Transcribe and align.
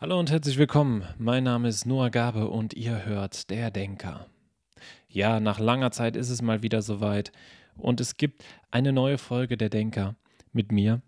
Hallo 0.00 0.16
und 0.16 0.30
herzlich 0.30 0.58
willkommen. 0.58 1.02
Mein 1.18 1.42
Name 1.42 1.66
ist 1.66 1.84
Noah 1.84 2.08
Gabe 2.08 2.46
und 2.46 2.72
ihr 2.74 3.04
hört 3.04 3.50
Der 3.50 3.72
Denker. 3.72 4.28
Ja, 5.08 5.40
nach 5.40 5.58
langer 5.58 5.90
Zeit 5.90 6.14
ist 6.14 6.30
es 6.30 6.40
mal 6.40 6.62
wieder 6.62 6.82
soweit 6.82 7.32
und 7.76 8.00
es 8.00 8.16
gibt 8.16 8.44
eine 8.70 8.92
neue 8.92 9.18
Folge 9.18 9.56
Der 9.56 9.70
Denker 9.70 10.14
mit 10.52 10.70
mir 10.70 11.02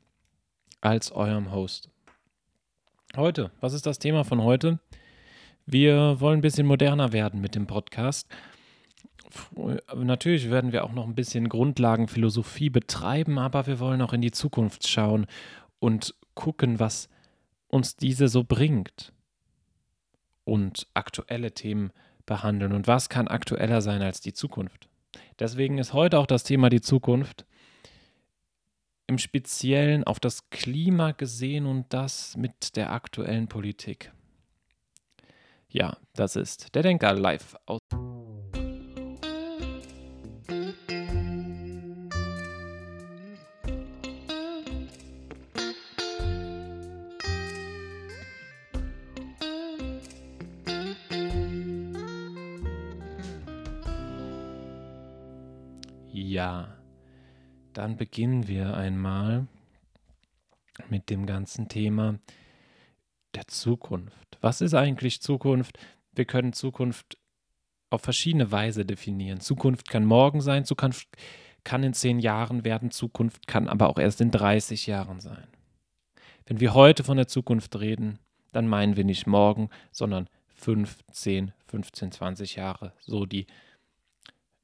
als 0.81 1.13
eurem 1.13 1.53
Host. 1.53 1.89
Heute, 3.15 3.53
was 3.61 3.75
ist 3.75 3.87
das 3.87 4.01
Thema 4.01 4.25
von 4.25 4.43
heute? 4.43 4.81
Wir 5.67 6.21
wollen 6.21 6.41
ein 6.41 6.43
bisschen 6.43 6.67
moderner 6.67 7.13
werden 7.13 7.41
mit 7.41 7.55
dem 7.55 7.69
Podcast. 7.69 8.27
Natürlich 9.95 10.51
werden 10.51 10.73
wir 10.73 10.83
auch 10.83 10.93
noch 10.93 11.07
ein 11.07 11.15
bisschen 11.15 11.49
Grundlagenphilosophie 11.49 12.71
betreiben, 12.71 13.39
aber 13.39 13.69
wir 13.69 13.79
wollen 13.79 14.03
auch 14.03 14.15
in 14.15 14.21
die 14.21 14.33
Zukunft 14.33 14.89
schauen 14.89 15.29
und 15.79 16.17
gucken, 16.35 16.81
was 16.81 17.09
uns 17.71 17.97
diese 17.97 18.29
so 18.29 18.45
bringt. 18.45 19.13
Und 20.45 20.89
aktuelle 20.95 21.53
Themen 21.53 21.93
behandeln. 22.27 22.73
Und 22.73 22.87
was 22.87 23.09
kann 23.09 23.29
aktueller 23.29 23.81
sein 23.81 24.03
als 24.03 24.21
die 24.21 24.33
Zukunft? 24.33 24.89
Deswegen 25.39 25.79
ist 25.79 25.93
heute 25.93 26.19
auch 26.19 26.27
das 26.27 26.45
Thema 26.45 26.69
die 26.71 26.81
Zukunft 26.81 27.45
im 29.07 29.19
Speziellen 29.19 30.05
auf 30.05 30.21
das 30.21 30.51
Klima 30.51 31.11
gesehen 31.11 31.67
und 31.67 31.93
das 31.93 32.37
mit 32.37 32.77
der 32.77 32.93
aktuellen 32.93 33.49
Politik. 33.49 34.13
Ja, 35.69 35.97
das 36.15 36.37
ist 36.37 36.75
der 36.75 36.83
Denker 36.83 37.15
live 37.15 37.57
aus. 37.67 37.81
Beginnen 58.01 58.49
wir 58.49 58.79
einmal 58.79 59.47
mit 60.89 61.11
dem 61.11 61.27
ganzen 61.27 61.69
Thema 61.69 62.19
der 63.35 63.47
Zukunft. 63.47 64.39
Was 64.41 64.63
ist 64.63 64.73
eigentlich 64.73 65.21
Zukunft? 65.21 65.79
Wir 66.15 66.25
können 66.25 66.55
Zukunft 66.55 67.19
auf 67.91 68.01
verschiedene 68.01 68.51
Weise 68.51 68.87
definieren. 68.87 69.41
Zukunft 69.41 69.91
kann 69.91 70.07
morgen 70.07 70.41
sein, 70.41 70.65
Zukunft 70.65 71.09
kann 71.63 71.83
in 71.83 71.93
zehn 71.93 72.21
Jahren 72.21 72.65
werden, 72.65 72.91
Zukunft 72.91 73.47
kann 73.47 73.69
aber 73.69 73.91
auch 73.91 73.99
erst 73.99 74.23
in 74.23 74.31
30 74.31 74.87
Jahren 74.87 75.21
sein. 75.21 75.47
Wenn 76.47 76.59
wir 76.59 76.73
heute 76.73 77.05
von 77.05 77.19
der 77.19 77.29
Zukunft 77.29 77.79
reden, 77.81 78.19
dann 78.53 78.67
meinen 78.67 78.97
wir 78.97 79.05
nicht 79.05 79.27
morgen, 79.27 79.69
sondern 79.91 80.27
5, 80.55 81.05
10, 81.13 81.53
15, 81.67 82.13
20 82.13 82.57
Jahre. 82.57 82.95
So 83.01 83.27
die 83.27 83.47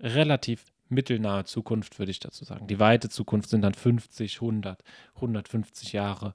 relativ 0.01 0.65
mittelnahe 0.89 1.45
Zukunft, 1.45 1.99
würde 1.99 2.11
ich 2.11 2.21
dazu 2.21 2.45
sagen. 2.45 2.67
Die 2.67 2.79
weite 2.79 3.09
Zukunft 3.09 3.51
sind 3.51 3.63
dann 3.63 3.75
50, 3.75 4.37
100, 4.37 4.83
150 5.17 5.93
Jahre. 5.93 6.35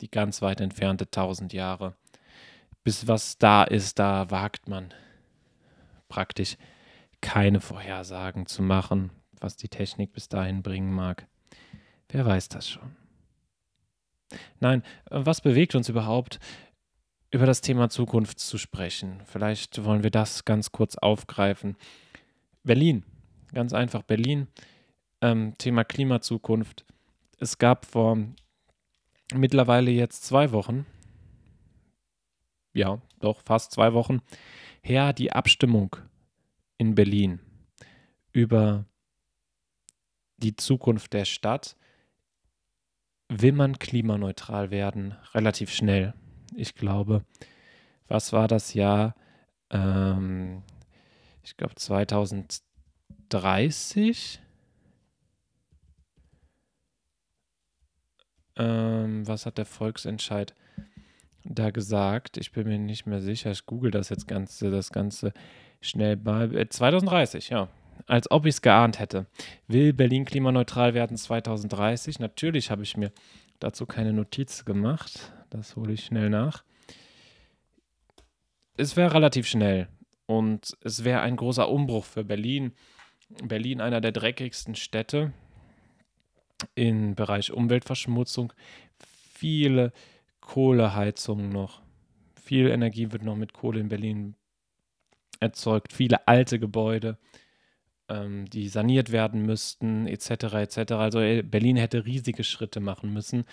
Die 0.00 0.10
ganz 0.10 0.42
weit 0.42 0.60
entfernte 0.60 1.04
1000 1.04 1.52
Jahre. 1.52 1.94
Bis 2.84 3.08
was 3.08 3.38
da 3.38 3.64
ist, 3.64 3.98
da 3.98 4.30
wagt 4.30 4.68
man 4.68 4.94
praktisch 6.08 6.56
keine 7.20 7.60
Vorhersagen 7.60 8.46
zu 8.46 8.62
machen, 8.62 9.10
was 9.40 9.56
die 9.56 9.68
Technik 9.68 10.12
bis 10.12 10.28
dahin 10.28 10.62
bringen 10.62 10.92
mag. 10.92 11.26
Wer 12.08 12.24
weiß 12.24 12.48
das 12.48 12.68
schon? 12.68 12.96
Nein, 14.60 14.82
was 15.10 15.40
bewegt 15.40 15.74
uns 15.74 15.88
überhaupt, 15.88 16.38
über 17.30 17.46
das 17.46 17.60
Thema 17.60 17.90
Zukunft 17.90 18.38
zu 18.38 18.56
sprechen? 18.56 19.20
Vielleicht 19.26 19.84
wollen 19.84 20.02
wir 20.02 20.10
das 20.10 20.44
ganz 20.44 20.72
kurz 20.72 20.96
aufgreifen. 20.96 21.76
Berlin 22.62 23.04
Ganz 23.52 23.72
einfach 23.72 24.02
Berlin. 24.02 24.48
Ähm, 25.20 25.54
Thema 25.58 25.84
Klimazukunft. 25.84 26.84
Es 27.38 27.58
gab 27.58 27.86
vor 27.86 28.18
mittlerweile 29.34 29.90
jetzt 29.90 30.24
zwei 30.24 30.52
Wochen, 30.52 30.86
ja, 32.72 33.00
doch 33.20 33.42
fast 33.42 33.72
zwei 33.72 33.92
Wochen 33.92 34.20
her 34.82 35.12
die 35.12 35.32
Abstimmung 35.32 35.96
in 36.78 36.94
Berlin 36.94 37.40
über 38.32 38.84
die 40.36 40.54
Zukunft 40.56 41.12
der 41.12 41.24
Stadt. 41.24 41.76
Will 43.28 43.52
man 43.52 43.78
klimaneutral 43.78 44.70
werden? 44.70 45.16
Relativ 45.34 45.70
schnell. 45.70 46.14
Ich 46.54 46.74
glaube, 46.74 47.24
was 48.06 48.32
war 48.32 48.48
das 48.48 48.74
Jahr? 48.74 49.14
Ähm, 49.70 50.62
ich 51.42 51.56
glaube 51.56 51.74
2020. 51.74 52.67
30. 53.28 54.40
Ähm, 58.56 59.26
was 59.26 59.46
hat 59.46 59.58
der 59.58 59.66
Volksentscheid 59.66 60.54
da 61.44 61.70
gesagt? 61.70 62.36
Ich 62.36 62.52
bin 62.52 62.66
mir 62.66 62.78
nicht 62.78 63.06
mehr 63.06 63.20
sicher. 63.20 63.50
Ich 63.50 63.66
google 63.66 63.90
das 63.90 64.08
jetzt 64.08 64.26
Ganze, 64.26 64.70
das 64.70 64.90
Ganze 64.90 65.32
schnell 65.80 66.16
bei. 66.16 66.44
Äh, 66.44 66.68
2030, 66.68 67.50
ja. 67.50 67.68
Als 68.06 68.30
ob 68.30 68.46
ich 68.46 68.54
es 68.54 68.62
geahnt 68.62 68.98
hätte. 68.98 69.26
Will 69.66 69.92
Berlin 69.92 70.24
klimaneutral 70.24 70.94
werden 70.94 71.16
2030? 71.16 72.20
Natürlich 72.20 72.70
habe 72.70 72.82
ich 72.82 72.96
mir 72.96 73.12
dazu 73.58 73.86
keine 73.86 74.12
Notiz 74.12 74.64
gemacht. 74.64 75.32
Das 75.50 75.76
hole 75.76 75.92
ich 75.92 76.04
schnell 76.04 76.30
nach. 76.30 76.64
Es 78.76 78.96
wäre 78.96 79.14
relativ 79.14 79.46
schnell. 79.46 79.88
Und 80.26 80.76
es 80.82 81.04
wäre 81.04 81.20
ein 81.20 81.36
großer 81.36 81.68
Umbruch 81.68 82.04
für 82.04 82.24
Berlin. 82.24 82.72
Berlin 83.28 83.80
einer 83.80 84.00
der 84.00 84.12
dreckigsten 84.12 84.74
Städte 84.74 85.32
im 86.74 87.14
Bereich 87.14 87.52
Umweltverschmutzung. 87.52 88.52
Viele 89.34 89.92
Kohleheizungen 90.40 91.50
noch. 91.50 91.82
Viel 92.42 92.68
Energie 92.68 93.12
wird 93.12 93.22
noch 93.22 93.36
mit 93.36 93.52
Kohle 93.52 93.80
in 93.80 93.88
Berlin 93.88 94.34
erzeugt. 95.40 95.92
Viele 95.92 96.26
alte 96.26 96.58
Gebäude, 96.58 97.18
ähm, 98.08 98.46
die 98.46 98.68
saniert 98.68 99.12
werden 99.12 99.42
müssten, 99.42 100.06
etc. 100.06 100.30
etc. 100.54 100.92
Also 100.92 101.20
äh, 101.20 101.42
Berlin 101.42 101.76
hätte 101.76 102.06
riesige 102.06 102.44
Schritte 102.44 102.80
machen 102.80 103.12
müssen. 103.12 103.44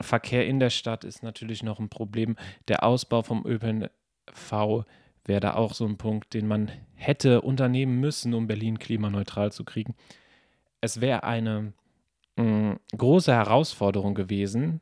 Verkehr 0.00 0.46
in 0.46 0.60
der 0.60 0.70
Stadt 0.70 1.04
ist 1.04 1.22
natürlich 1.22 1.62
noch 1.62 1.80
ein 1.80 1.88
Problem. 1.88 2.36
Der 2.68 2.84
Ausbau 2.84 3.22
vom 3.22 3.44
ÖPNV 3.44 4.84
wäre 5.28 5.40
da 5.40 5.54
auch 5.54 5.74
so 5.74 5.86
ein 5.86 5.98
Punkt, 5.98 6.34
den 6.34 6.48
man 6.48 6.70
hätte 6.94 7.42
unternehmen 7.42 8.00
müssen, 8.00 8.34
um 8.34 8.46
Berlin 8.46 8.78
klimaneutral 8.78 9.52
zu 9.52 9.64
kriegen. 9.64 9.94
Es 10.80 11.00
wäre 11.00 11.22
eine 11.24 11.72
mh, 12.36 12.44
mm, 12.44 12.80
große 12.96 13.32
Herausforderung 13.32 14.14
gewesen, 14.14 14.80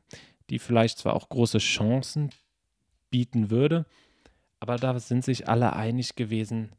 die 0.49 0.59
vielleicht 0.59 0.99
zwar 0.99 1.15
auch 1.15 1.29
große 1.29 1.57
Chancen 1.57 2.31
bieten 3.09 3.49
würde, 3.49 3.85
aber 4.59 4.77
da 4.77 4.97
sind 4.99 5.23
sich 5.23 5.47
alle 5.47 5.73
einig 5.73 6.15
gewesen, 6.15 6.71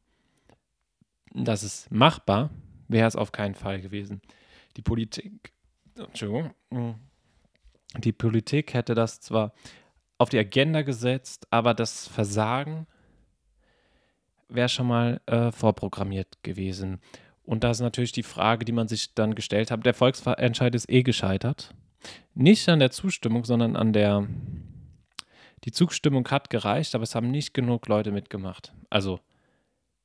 dass 1.33 1.62
es 1.62 1.89
machbar 1.91 2.50
wäre 2.89 3.06
es 3.06 3.17
auf 3.17 3.33
keinen 3.33 3.55
Fall 3.55 3.81
gewesen. 3.81 4.21
Die 4.77 4.83
Politik, 4.83 5.53
Entschuldigung, 5.95 6.55
mm, 6.71 6.93
die 7.99 8.12
Politik 8.12 8.75
hätte 8.75 8.95
das 8.95 9.21
zwar 9.21 9.53
auf 10.17 10.31
die 10.31 10.39
Agenda 10.39 10.83
gesetzt, 10.83 11.47
aber 11.50 11.75
das 11.75 12.09
Versagen 12.09 12.87
wäre 14.49 14.69
schon 14.69 14.87
mal 14.87 15.21
äh, 15.27 15.53
vorprogrammiert 15.53 16.43
gewesen. 16.43 17.01
Und 17.45 17.65
da 17.65 17.71
ist 17.71 17.81
natürlich 17.81 18.13
die 18.13 18.23
Frage, 18.23 18.65
die 18.65 18.73
man 18.73 18.89
sich 18.89 19.15
dann 19.15 19.35
gestellt 19.35 19.71
hat, 19.71 19.85
der 19.87 19.95
Volksentscheid 19.95 20.75
ist 20.75 20.91
eh 20.91 21.03
gescheitert. 21.03 21.75
Nicht 22.35 22.69
an 22.69 22.79
der 22.79 22.91
Zustimmung, 22.91 23.45
sondern 23.45 23.77
an 23.77 23.93
der, 23.93 24.27
die 25.65 25.73
Zustimmung 25.73 26.29
hat 26.29 26.51
gereicht, 26.51 26.95
aber 26.95 27.05
es 27.05 27.15
haben 27.15 27.31
nicht 27.31 27.55
genug 27.55 27.89
Leute 27.89 28.12
mitgemacht. 28.12 28.73
Also 28.91 29.21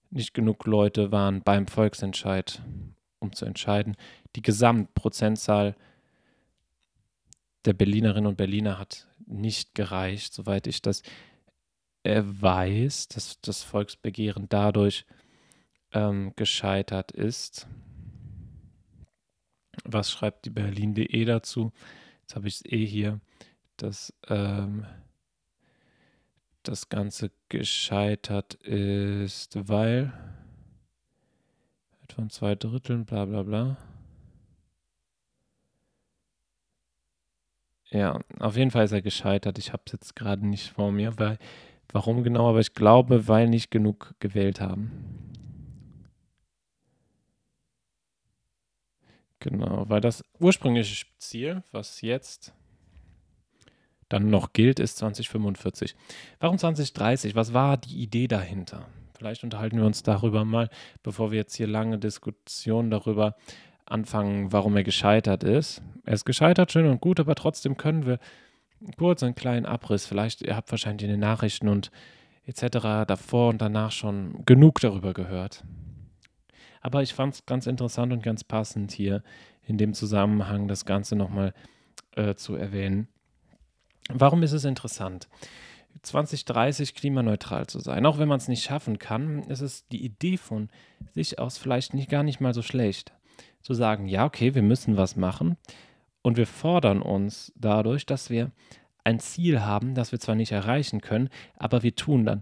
nicht 0.09 0.33
genug 0.33 0.65
Leute 0.65 1.11
waren 1.11 1.41
beim 1.41 1.67
Volksentscheid, 1.67 2.61
um 3.19 3.33
zu 3.33 3.45
entscheiden. 3.45 3.97
Die 4.35 4.41
Gesamtprozentzahl 4.41 5.75
der 7.65 7.73
Berlinerinnen 7.73 8.27
und 8.27 8.37
Berliner 8.37 8.77
hat 8.79 9.07
nicht 9.25 9.75
gereicht, 9.75 10.33
soweit 10.33 10.67
ich 10.67 10.81
das 10.81 11.01
er 12.03 12.41
weiß, 12.41 13.07
dass 13.07 13.39
das 13.41 13.63
Volksbegehren 13.63 14.47
dadurch 14.49 15.05
ähm, 15.93 16.33
gescheitert 16.35 17.11
ist. 17.11 17.67
Was 19.85 20.11
schreibt 20.11 20.45
die 20.45 20.49
Berlin.de 20.49 21.25
dazu? 21.25 21.71
Jetzt 22.21 22.35
habe 22.35 22.47
ich 22.47 22.55
es 22.55 22.65
eh 22.65 22.85
hier, 22.85 23.19
dass 23.77 24.13
ähm, 24.27 24.85
das 26.63 26.89
Ganze 26.89 27.31
gescheitert 27.49 28.53
ist, 28.55 29.57
weil 29.69 30.13
von 32.13 32.29
zwei 32.29 32.53
Dritteln, 32.55 33.05
bla 33.05 33.25
bla 33.25 33.43
bla. 33.43 33.77
Ja, 37.89 38.19
auf 38.39 38.55
jeden 38.55 38.71
Fall 38.71 38.85
ist 38.85 38.91
er 38.91 39.01
gescheitert. 39.01 39.57
Ich 39.57 39.73
habe 39.73 39.83
es 39.85 39.93
jetzt 39.93 40.15
gerade 40.15 40.45
nicht 40.47 40.69
vor 40.69 40.91
mir, 40.91 41.17
weil 41.19 41.37
warum 41.91 42.23
genau, 42.23 42.49
aber 42.49 42.59
ich 42.59 42.73
glaube, 42.73 43.27
weil 43.27 43.47
nicht 43.47 43.71
genug 43.71 44.15
gewählt 44.19 44.61
haben. 44.61 44.91
Genau, 49.39 49.89
weil 49.89 49.99
das 49.99 50.23
ursprüngliche 50.39 51.05
Ziel, 51.17 51.63
was 51.71 52.01
jetzt 52.01 52.53
dann 54.07 54.29
noch 54.29 54.53
gilt, 54.53 54.79
ist 54.79 54.97
2045. 54.97 55.95
Warum 56.39 56.57
2030? 56.57 57.35
Was 57.35 57.53
war 57.53 57.77
die 57.77 58.01
Idee 58.01 58.27
dahinter? 58.27 58.87
Vielleicht 59.17 59.43
unterhalten 59.43 59.77
wir 59.77 59.85
uns 59.85 60.03
darüber 60.03 60.45
mal, 60.45 60.69
bevor 61.01 61.31
wir 61.31 61.39
jetzt 61.39 61.55
hier 61.55 61.67
lange 61.67 61.97
Diskussionen 61.97 62.89
darüber 62.89 63.35
anfangen, 63.85 64.51
warum 64.51 64.75
er 64.75 64.83
gescheitert 64.83 65.43
ist. 65.43 65.81
Er 66.05 66.13
ist 66.13 66.25
gescheitert, 66.25 66.71
schön 66.71 66.85
und 66.85 67.01
gut, 67.01 67.19
aber 67.19 67.35
trotzdem 67.35 67.75
können 67.75 68.05
wir 68.05 68.19
kurz 68.97 69.23
einen 69.23 69.35
kleinen 69.35 69.65
Abriss. 69.65 70.05
Vielleicht, 70.05 70.41
ihr 70.41 70.55
habt 70.55 70.71
wahrscheinlich 70.71 71.03
in 71.03 71.11
den 71.11 71.19
Nachrichten 71.19 71.67
und 71.67 71.91
etc. 72.45 73.05
davor 73.07 73.49
und 73.49 73.61
danach 73.61 73.91
schon 73.91 74.45
genug 74.45 74.79
darüber 74.79 75.13
gehört. 75.13 75.63
Aber 76.81 77.01
ich 77.01 77.13
fand 77.13 77.33
es 77.33 77.45
ganz 77.45 77.65
interessant 77.65 78.11
und 78.11 78.23
ganz 78.23 78.43
passend 78.43 78.91
hier 78.91 79.23
in 79.65 79.77
dem 79.77 79.93
Zusammenhang 79.93 80.67
das 80.67 80.85
Ganze 80.85 81.15
nochmal 81.15 81.53
äh, 82.15 82.35
zu 82.35 82.55
erwähnen. 82.55 83.07
Warum 84.09 84.43
ist 84.43 84.51
es 84.51 84.65
interessant? 84.65 85.29
2030 86.01 86.95
klimaneutral 86.95 87.67
zu 87.67 87.79
sein. 87.79 88.05
Auch 88.05 88.17
wenn 88.17 88.27
man 88.27 88.39
es 88.39 88.49
nicht 88.49 88.63
schaffen 88.63 88.99
kann, 88.99 89.43
ist 89.43 89.61
es 89.61 89.87
die 89.87 90.03
Idee 90.03 90.37
von 90.37 90.69
sich 91.13 91.39
aus 91.39 91.57
vielleicht 91.57 91.93
nicht 91.93 92.09
gar 92.09 92.23
nicht 92.23 92.41
mal 92.41 92.53
so 92.53 92.61
schlecht. 92.61 93.13
Zu 93.61 93.73
sagen, 93.73 94.07
ja, 94.07 94.25
okay, 94.25 94.55
wir 94.55 94.63
müssen 94.63 94.97
was 94.97 95.15
machen 95.15 95.55
und 96.23 96.37
wir 96.37 96.47
fordern 96.47 97.01
uns 97.01 97.53
dadurch, 97.55 98.05
dass 98.05 98.31
wir 98.31 98.51
ein 99.03 99.19
Ziel 99.19 99.61
haben, 99.61 99.93
das 99.93 100.11
wir 100.11 100.19
zwar 100.19 100.35
nicht 100.35 100.51
erreichen 100.51 101.01
können, 101.01 101.29
aber 101.57 101.83
wir 101.83 101.95
tun 101.95 102.25
dann 102.25 102.41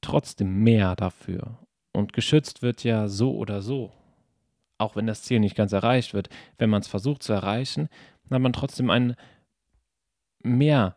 trotzdem 0.00 0.62
mehr 0.62 0.94
dafür. 0.94 1.58
Und 1.92 2.12
geschützt 2.12 2.62
wird 2.62 2.84
ja 2.84 3.08
so 3.08 3.34
oder 3.36 3.62
so. 3.62 3.92
Auch 4.78 4.96
wenn 4.96 5.06
das 5.06 5.22
Ziel 5.22 5.40
nicht 5.40 5.56
ganz 5.56 5.72
erreicht 5.72 6.12
wird. 6.12 6.28
Wenn 6.58 6.68
man 6.68 6.82
es 6.82 6.88
versucht 6.88 7.22
zu 7.22 7.32
erreichen, 7.32 7.88
dann 8.24 8.36
hat 8.36 8.42
man 8.42 8.52
trotzdem 8.52 8.90
einen 8.90 9.16
mehr 10.42 10.96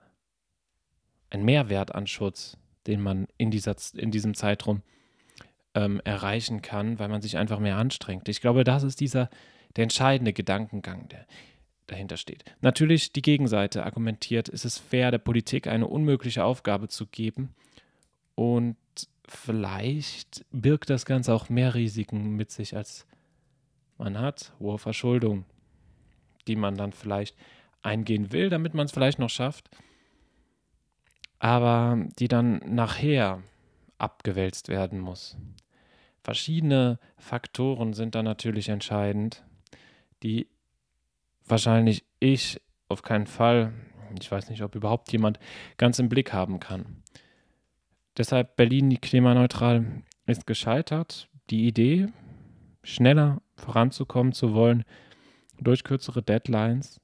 ein 1.30 1.44
Mehrwert 1.44 1.94
an 1.94 2.08
Schutz, 2.08 2.58
den 2.88 3.02
man 3.02 3.28
in, 3.38 3.52
dieser, 3.52 3.76
in 3.96 4.12
diesem 4.12 4.34
Zeitraum 4.34 4.82
ähm, 5.74 6.02
erreichen 6.04 6.62
kann, 6.62 7.00
weil 7.00 7.10
man 7.10 7.22
sich 7.22 7.38
einfach 7.38 7.60
mehr 7.60 7.78
anstrengt. 7.78 8.30
Ich 8.30 8.42
glaube, 8.42 8.64
das 8.64 8.84
ist 8.84 9.00
dieser 9.00 9.30
der 9.76 9.84
entscheidende 9.84 10.34
Gedankengang, 10.34 11.08
der 11.10 11.26
dahinter 11.88 12.18
steht. 12.18 12.44
Natürlich, 12.62 13.12
die 13.12 13.22
Gegenseite 13.22 13.86
argumentiert, 13.86 14.50
ist 14.50 14.66
es 14.66 14.78
fair, 14.78 15.12
der 15.12 15.18
Politik 15.18 15.68
eine 15.68 15.88
unmögliche 15.88 16.44
Aufgabe 16.44 16.88
zu 16.88 17.08
geben 17.08 17.56
und 18.36 18.78
vielleicht 19.28 20.46
birgt 20.52 20.90
das 20.90 21.06
Ganze 21.06 21.34
auch 21.34 21.50
mehr 21.50 21.74
Risiken 21.74 22.36
mit 22.36 22.52
sich, 22.52 22.76
als 22.76 23.06
man 23.98 24.20
hat. 24.20 24.54
Hohe 24.60 24.78
Verschuldung, 24.78 25.46
die 26.48 26.56
man 26.56 26.76
dann 26.76 26.94
vielleicht 26.94 27.36
eingehen 27.82 28.32
will, 28.32 28.50
damit 28.50 28.74
man 28.74 28.86
es 28.86 28.92
vielleicht 28.92 29.20
noch 29.20 29.30
schafft 29.30 29.70
aber 31.40 32.06
die 32.20 32.28
dann 32.28 32.62
nachher 32.66 33.44
abgewälzt 33.98 34.70
werden 34.70 35.00
muss. 35.00 35.38
Verschiedene 36.24 37.00
Faktoren 37.18 37.94
sind 37.94 38.16
da 38.16 38.24
natürlich 38.24 38.70
entscheidend, 38.70 39.44
die 40.24 40.48
wahrscheinlich 41.48 42.06
ich 42.20 42.62
auf 42.88 43.02
keinen 43.02 43.28
Fall, 43.28 43.74
ich 44.20 44.32
weiß 44.32 44.50
nicht, 44.50 44.62
ob 44.64 44.76
überhaupt 44.76 45.12
jemand 45.12 45.40
ganz 45.78 46.00
im 46.00 46.10
Blick 46.10 46.34
haben 46.34 46.60
kann. 46.60 47.04
Deshalb 48.18 48.56
Berlin 48.56 49.00
klimaneutral 49.00 50.04
ist 50.26 50.48
gescheitert. 50.48 51.30
Die 51.50 51.68
Idee, 51.68 52.08
schneller 52.84 53.42
voranzukommen 53.56 54.34
zu 54.34 54.54
wollen 54.54 54.84
durch 55.60 55.84
kürzere 55.84 56.22
Deadlines, 56.22 57.00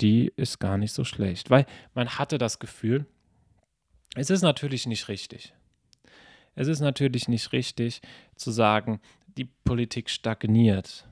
die 0.00 0.32
ist 0.36 0.58
gar 0.58 0.78
nicht 0.78 0.92
so 0.92 1.04
schlecht. 1.04 1.50
Weil 1.50 1.66
man 1.94 2.18
hatte 2.18 2.38
das 2.38 2.58
Gefühl, 2.58 3.06
es 4.16 4.30
ist 4.30 4.42
natürlich 4.42 4.86
nicht 4.86 5.08
richtig. 5.08 5.54
Es 6.54 6.66
ist 6.66 6.80
natürlich 6.80 7.28
nicht 7.28 7.52
richtig 7.52 8.00
zu 8.34 8.50
sagen, 8.50 9.00
die 9.36 9.44
Politik 9.44 10.10
stagniert. 10.10 11.06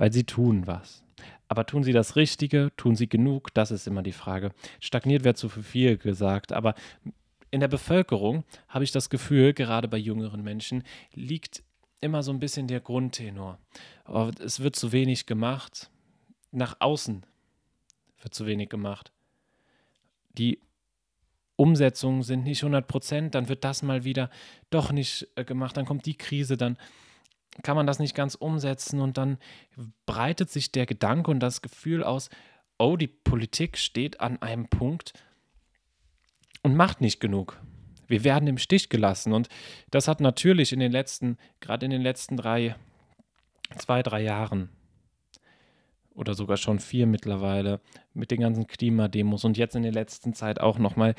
Weil 0.00 0.14
sie 0.14 0.24
tun 0.24 0.66
was. 0.66 1.04
Aber 1.46 1.66
tun 1.66 1.84
sie 1.84 1.92
das 1.92 2.16
Richtige? 2.16 2.72
Tun 2.78 2.96
sie 2.96 3.06
genug? 3.06 3.52
Das 3.52 3.70
ist 3.70 3.86
immer 3.86 4.02
die 4.02 4.12
Frage. 4.12 4.52
Stagniert 4.80 5.24
wird 5.24 5.36
zu 5.36 5.50
viel 5.50 5.98
gesagt, 5.98 6.54
aber 6.54 6.74
in 7.50 7.60
der 7.60 7.68
Bevölkerung 7.68 8.44
habe 8.66 8.82
ich 8.82 8.92
das 8.92 9.10
Gefühl, 9.10 9.52
gerade 9.52 9.88
bei 9.88 9.98
jüngeren 9.98 10.42
Menschen, 10.42 10.84
liegt 11.12 11.62
immer 12.00 12.22
so 12.22 12.32
ein 12.32 12.40
bisschen 12.40 12.66
der 12.66 12.80
Grundtenor. 12.80 13.58
Es 14.38 14.60
wird 14.60 14.74
zu 14.74 14.90
wenig 14.92 15.26
gemacht, 15.26 15.90
nach 16.50 16.76
außen 16.78 17.26
wird 18.22 18.32
zu 18.32 18.46
wenig 18.46 18.70
gemacht. 18.70 19.12
Die 20.38 20.60
Umsetzungen 21.56 22.22
sind 22.22 22.44
nicht 22.44 22.62
100 22.62 22.88
Prozent, 22.88 23.34
dann 23.34 23.50
wird 23.50 23.64
das 23.64 23.82
mal 23.82 24.04
wieder 24.04 24.30
doch 24.70 24.92
nicht 24.92 25.28
äh, 25.34 25.44
gemacht, 25.44 25.76
dann 25.76 25.84
kommt 25.84 26.06
die 26.06 26.16
Krise, 26.16 26.56
dann 26.56 26.78
kann 27.62 27.76
man 27.76 27.86
das 27.86 27.98
nicht 27.98 28.14
ganz 28.14 28.34
umsetzen 28.34 29.00
und 29.00 29.18
dann 29.18 29.38
breitet 30.06 30.50
sich 30.50 30.72
der 30.72 30.86
Gedanke 30.86 31.30
und 31.30 31.40
das 31.40 31.62
Gefühl 31.62 32.02
aus, 32.02 32.30
oh, 32.78 32.96
die 32.96 33.08
Politik 33.08 33.76
steht 33.76 34.20
an 34.20 34.40
einem 34.40 34.68
Punkt 34.68 35.12
und 36.62 36.76
macht 36.76 37.00
nicht 37.00 37.20
genug. 37.20 37.60
Wir 38.06 38.24
werden 38.24 38.48
im 38.48 38.58
Stich 38.58 38.88
gelassen 38.88 39.32
und 39.32 39.48
das 39.90 40.08
hat 40.08 40.20
natürlich 40.20 40.72
in 40.72 40.80
den 40.80 40.92
letzten, 40.92 41.38
gerade 41.60 41.84
in 41.84 41.90
den 41.90 42.02
letzten 42.02 42.36
drei, 42.36 42.74
zwei, 43.76 44.02
drei 44.02 44.22
Jahren 44.22 44.70
oder 46.14 46.34
sogar 46.34 46.56
schon 46.56 46.80
vier 46.80 47.06
mittlerweile 47.06 47.80
mit 48.14 48.30
den 48.30 48.40
ganzen 48.40 48.66
Klimademos 48.66 49.44
und 49.44 49.56
jetzt 49.56 49.76
in 49.76 49.82
der 49.82 49.92
letzten 49.92 50.34
Zeit 50.34 50.60
auch 50.60 50.78
nochmal 50.78 51.14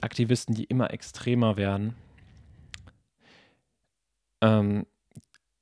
Aktivisten, 0.00 0.54
die 0.54 0.64
immer 0.64 0.92
extremer 0.92 1.56
werden, 1.56 1.94
ähm, 4.40 4.86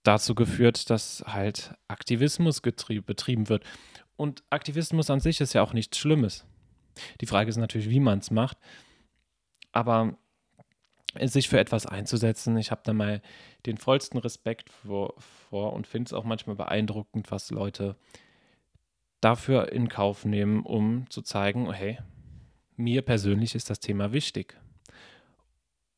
dazu 0.04 0.34
geführt, 0.34 0.90
dass 0.90 1.24
halt 1.26 1.74
Aktivismus 1.88 2.60
betrieben 2.60 3.48
wird. 3.48 3.64
Und 4.16 4.44
Aktivismus 4.50 5.10
an 5.10 5.18
sich 5.18 5.40
ist 5.40 5.54
ja 5.54 5.62
auch 5.62 5.72
nichts 5.72 5.98
Schlimmes. 5.98 6.46
Die 7.20 7.26
Frage 7.26 7.50
ist 7.50 7.56
natürlich, 7.56 7.90
wie 7.90 8.00
man 8.00 8.20
es 8.20 8.30
macht. 8.30 8.58
Aber 9.72 10.16
sich 11.20 11.48
für 11.48 11.58
etwas 11.58 11.86
einzusetzen, 11.86 12.56
ich 12.56 12.70
habe 12.70 12.82
da 12.84 12.92
mal 12.92 13.22
den 13.66 13.76
vollsten 13.76 14.18
Respekt 14.18 14.70
vor, 14.70 15.14
vor 15.48 15.72
und 15.72 15.86
finde 15.86 16.08
es 16.08 16.12
auch 16.12 16.24
manchmal 16.24 16.56
beeindruckend, 16.56 17.30
was 17.30 17.50
Leute 17.50 17.96
dafür 19.20 19.72
in 19.72 19.88
Kauf 19.88 20.24
nehmen, 20.24 20.62
um 20.62 21.08
zu 21.10 21.22
zeigen, 21.22 21.72
hey, 21.72 21.98
mir 22.76 23.02
persönlich 23.02 23.54
ist 23.54 23.70
das 23.70 23.80
Thema 23.80 24.12
wichtig. 24.12 24.56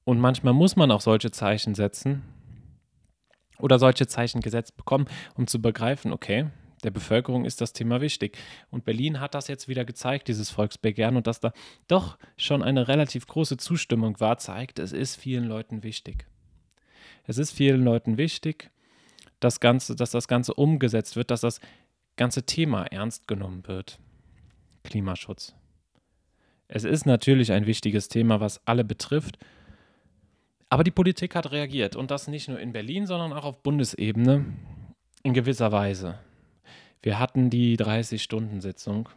Und 0.05 0.21
manchmal 0.21 0.53
muss 0.53 0.77
man 0.77 0.91
auch 0.91 1.01
solche 1.01 1.33
Zeichen 1.33 1.75
setzen 1.75 2.23
oder 3.59 3.79
solche 3.79 4.07
Zeichen 4.07 4.41
gesetzt 4.41 4.77
bekommen, 4.77 5.07
um 5.35 5.47
zu 5.47 5.61
begreifen, 5.61 6.13
okay, 6.13 6.47
der 6.85 6.91
Bevölkerung 6.91 7.45
ist 7.45 7.61
das 7.61 7.73
Thema 7.73 8.01
wichtig. 8.01 8.39
Und 8.71 8.85
Berlin 8.85 9.19
hat 9.21 9.35
das 9.35 9.49
jetzt 9.49 9.67
wieder 9.67 9.85
gezeigt, 9.85 10.29
dieses 10.29 10.51
Volksbegehren, 10.51 11.17
und 11.17 11.27
dass 11.27 11.41
da 11.41 11.53
doch 11.89 12.19
schon 12.37 12.63
eine 12.63 12.89
relativ 12.89 13.27
große 13.27 13.57
Zustimmung 13.57 14.21
war, 14.21 14.39
zeigt, 14.39 14.79
es 14.79 14.93
ist 14.93 15.17
vielen 15.17 15.45
Leuten 15.45 15.83
wichtig. 15.83 16.27
Es 17.25 17.39
ist 17.39 17.51
vielen 17.53 17.83
Leuten 17.83 18.19
wichtig, 18.19 18.71
das 19.41 19.61
Ganze, 19.61 19.97
dass 19.97 20.11
das 20.11 20.29
Ganze 20.29 20.55
umgesetzt 20.55 21.17
wird, 21.17 21.31
dass 21.31 21.41
das 21.41 21.61
ganze 22.17 22.45
Thema 22.45 22.85
ernst 22.85 23.27
genommen 23.27 23.67
wird. 23.67 23.99
Klimaschutz. 24.85 25.55
Es 26.69 26.85
ist 26.85 27.07
natürlich 27.07 27.53
ein 27.53 27.67
wichtiges 27.67 28.09
Thema, 28.09 28.41
was 28.41 28.67
alle 28.67 28.85
betrifft. 28.85 29.39
Aber 30.69 30.85
die 30.85 30.91
Politik 30.91 31.35
hat 31.35 31.53
reagiert 31.53 31.97
und 31.97 32.11
das 32.11 32.29
nicht 32.29 32.49
nur 32.49 32.59
in 32.59 32.73
Berlin, 32.73 33.07
sondern 33.07 33.33
auch 33.33 33.45
auf 33.45 33.63
Bundesebene 33.63 34.47
in 35.23 35.35
gewisser 35.35 35.71
Weise. 35.73 36.19
Wir 37.03 37.19
hatten 37.19 37.51
die 37.51 37.77
30-Stunden-Sitzung 37.77 39.09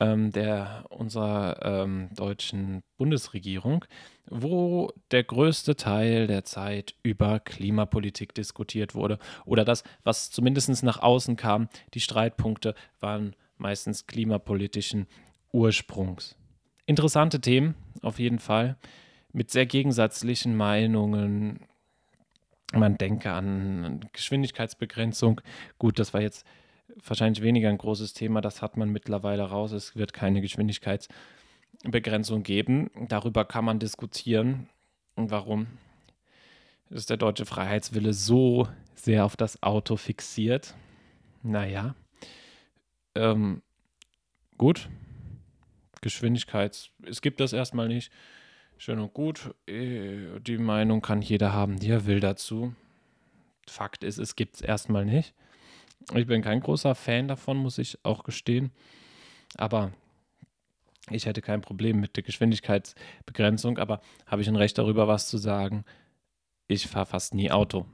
ähm, 0.00 0.30
der, 0.30 0.84
unserer 0.90 1.58
ähm, 1.62 2.10
deutschen 2.14 2.82
Bundesregierung, 2.96 3.84
wo 4.28 4.92
der 5.10 5.24
größte 5.24 5.76
Teil 5.76 6.26
der 6.26 6.44
Zeit 6.44 6.94
über 7.02 7.40
Klimapolitik 7.40 8.34
diskutiert 8.34 8.94
wurde. 8.94 9.18
Oder 9.44 9.64
das, 9.64 9.84
was 10.04 10.30
zumindest 10.30 10.82
nach 10.82 11.00
außen 11.00 11.36
kam, 11.36 11.68
die 11.94 12.00
Streitpunkte 12.00 12.74
waren 13.00 13.34
meistens 13.56 14.06
klimapolitischen 14.06 15.06
Ursprungs. 15.52 16.37
Interessante 16.88 17.40
Themen, 17.42 17.74
auf 18.00 18.18
jeden 18.18 18.38
Fall, 18.38 18.78
mit 19.34 19.50
sehr 19.50 19.66
gegensätzlichen 19.66 20.56
Meinungen. 20.56 21.60
Man 22.72 22.96
denke 22.96 23.30
an 23.30 24.08
Geschwindigkeitsbegrenzung. 24.14 25.42
Gut, 25.76 25.98
das 25.98 26.14
war 26.14 26.22
jetzt 26.22 26.46
wahrscheinlich 27.06 27.42
weniger 27.42 27.68
ein 27.68 27.76
großes 27.76 28.14
Thema. 28.14 28.40
Das 28.40 28.62
hat 28.62 28.78
man 28.78 28.88
mittlerweile 28.88 29.42
raus. 29.42 29.72
Es 29.72 29.96
wird 29.96 30.14
keine 30.14 30.40
Geschwindigkeitsbegrenzung 30.40 32.42
geben. 32.42 32.90
Darüber 33.08 33.44
kann 33.44 33.66
man 33.66 33.78
diskutieren. 33.78 34.70
Und 35.14 35.30
warum 35.30 35.66
ist 36.88 37.10
der 37.10 37.18
deutsche 37.18 37.44
Freiheitswille 37.44 38.14
so 38.14 38.66
sehr 38.94 39.26
auf 39.26 39.36
das 39.36 39.62
Auto 39.62 39.96
fixiert? 39.96 40.74
Naja, 41.42 41.94
ähm, 43.14 43.60
gut. 44.56 44.88
Geschwindigkeits, 46.00 46.90
es 47.06 47.22
gibt 47.22 47.40
das 47.40 47.52
erstmal 47.52 47.88
nicht. 47.88 48.12
Schön 48.76 49.00
und 49.00 49.12
gut. 49.12 49.54
Äh, 49.66 50.40
die 50.40 50.58
Meinung 50.58 51.02
kann 51.02 51.20
jeder 51.20 51.52
haben, 51.52 51.78
die 51.78 51.90
er 51.90 52.06
will 52.06 52.20
dazu. 52.20 52.74
Fakt 53.68 54.04
ist, 54.04 54.18
es 54.18 54.36
gibt 54.36 54.56
es 54.56 54.60
erstmal 54.60 55.04
nicht. 55.04 55.34
Ich 56.14 56.26
bin 56.26 56.42
kein 56.42 56.60
großer 56.60 56.94
Fan 56.94 57.28
davon, 57.28 57.56
muss 57.56 57.78
ich 57.78 57.98
auch 58.04 58.22
gestehen. 58.22 58.70
Aber 59.56 59.92
ich 61.10 61.26
hätte 61.26 61.42
kein 61.42 61.60
Problem 61.60 62.00
mit 62.00 62.16
der 62.16 62.22
Geschwindigkeitsbegrenzung, 62.22 63.78
aber 63.78 64.00
habe 64.26 64.42
ich 64.42 64.48
ein 64.48 64.56
Recht 64.56 64.78
darüber, 64.78 65.08
was 65.08 65.28
zu 65.28 65.38
sagen? 65.38 65.84
Ich 66.66 66.86
fahre 66.86 67.06
fast 67.06 67.34
nie 67.34 67.50
Auto. 67.50 67.86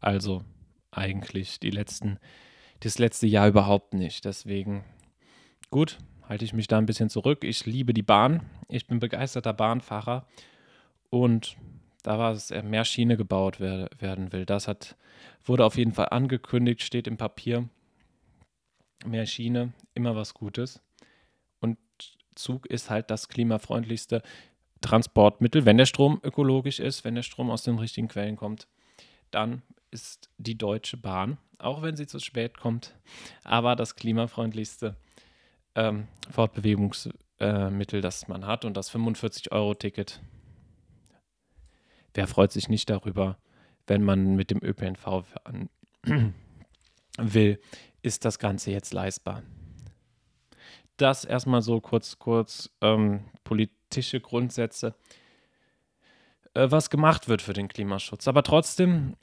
Also 0.00 0.44
eigentlich 0.90 1.60
die 1.60 1.70
letzten, 1.70 2.18
das 2.80 2.98
letzte 2.98 3.26
Jahr 3.26 3.48
überhaupt 3.48 3.94
nicht. 3.94 4.24
Deswegen 4.24 4.84
gut, 5.70 5.98
halte 6.28 6.44
ich 6.44 6.52
mich 6.52 6.68
da 6.68 6.78
ein 6.78 6.86
bisschen 6.86 7.08
zurück. 7.08 7.42
Ich 7.42 7.64
liebe 7.66 7.94
die 7.94 8.02
Bahn. 8.02 8.42
Ich 8.68 8.86
bin 8.86 9.00
begeisterter 9.00 9.54
Bahnfahrer 9.54 10.26
und 11.10 11.56
da 12.02 12.18
war 12.18 12.32
es, 12.32 12.50
mehr 12.50 12.84
Schiene 12.84 13.16
gebaut 13.16 13.60
wer 13.60 13.88
werden 13.98 14.32
will. 14.32 14.44
Das 14.44 14.68
hat, 14.68 14.96
wurde 15.44 15.64
auf 15.64 15.76
jeden 15.76 15.92
Fall 15.92 16.08
angekündigt, 16.10 16.82
steht 16.82 17.06
im 17.06 17.16
Papier. 17.16 17.68
Mehr 19.04 19.26
Schiene, 19.26 19.72
immer 19.94 20.16
was 20.16 20.34
Gutes. 20.34 20.80
Und 21.60 21.78
Zug 22.34 22.66
ist 22.66 22.90
halt 22.90 23.10
das 23.10 23.28
klimafreundlichste 23.28 24.22
Transportmittel, 24.80 25.64
wenn 25.64 25.76
der 25.76 25.86
Strom 25.86 26.20
ökologisch 26.22 26.78
ist, 26.78 27.04
wenn 27.04 27.14
der 27.14 27.22
Strom 27.22 27.50
aus 27.50 27.62
den 27.62 27.78
richtigen 27.78 28.08
Quellen 28.08 28.36
kommt. 28.36 28.68
Dann 29.30 29.62
ist 29.90 30.30
die 30.36 30.56
Deutsche 30.56 30.96
Bahn, 30.96 31.38
auch 31.58 31.82
wenn 31.82 31.96
sie 31.96 32.06
zu 32.06 32.20
spät 32.20 32.58
kommt, 32.58 32.94
aber 33.44 33.74
das 33.76 33.96
klimafreundlichste 33.96 34.96
ähm, 35.74 36.08
Fortbewegungsmittel, 36.30 37.98
äh, 37.98 38.02
das 38.02 38.28
man 38.28 38.46
hat. 38.46 38.64
Und 38.64 38.76
das 38.76 38.90
45-Euro-Ticket 38.92 40.20
wer 42.18 42.26
freut 42.26 42.50
sich 42.50 42.68
nicht 42.68 42.90
darüber, 42.90 43.38
wenn 43.86 44.02
man 44.02 44.34
mit 44.34 44.50
dem 44.50 44.60
ÖPNV 44.60 45.24
fahren 45.24 45.70
will, 47.18 47.60
ist 48.02 48.24
das 48.24 48.40
Ganze 48.40 48.72
jetzt 48.72 48.92
leistbar. 48.92 49.44
Das 50.96 51.24
erstmal 51.24 51.62
so 51.62 51.80
kurz, 51.80 52.18
kurz 52.18 52.70
ähm, 52.80 53.24
politische 53.44 54.20
Grundsätze, 54.20 54.96
äh, 56.54 56.68
was 56.70 56.90
gemacht 56.90 57.28
wird 57.28 57.40
für 57.40 57.52
den 57.52 57.68
Klimaschutz. 57.68 58.26
Aber 58.26 58.42
trotzdem, 58.42 59.14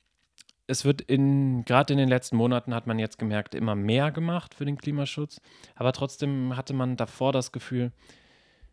es 0.68 0.86
wird 0.86 1.02
in, 1.02 1.64
gerade 1.66 1.94
in 1.94 2.00
den 2.00 2.10
letzten 2.10 2.38
Monaten 2.38 2.74
hat 2.74 2.88
man 2.88 3.00
jetzt 3.00 3.20
gemerkt, 3.20 3.56
immer 3.56 3.76
mehr 3.76 4.12
gemacht 4.12 4.56
für 4.56 4.66
den 4.66 4.78
Klimaschutz. 4.78 5.42
Aber 5.76 5.94
trotzdem 5.94 6.56
hatte 6.56 6.74
man 6.74 6.98
davor 6.98 7.32
das 7.32 7.52
Gefühl, 7.52 7.92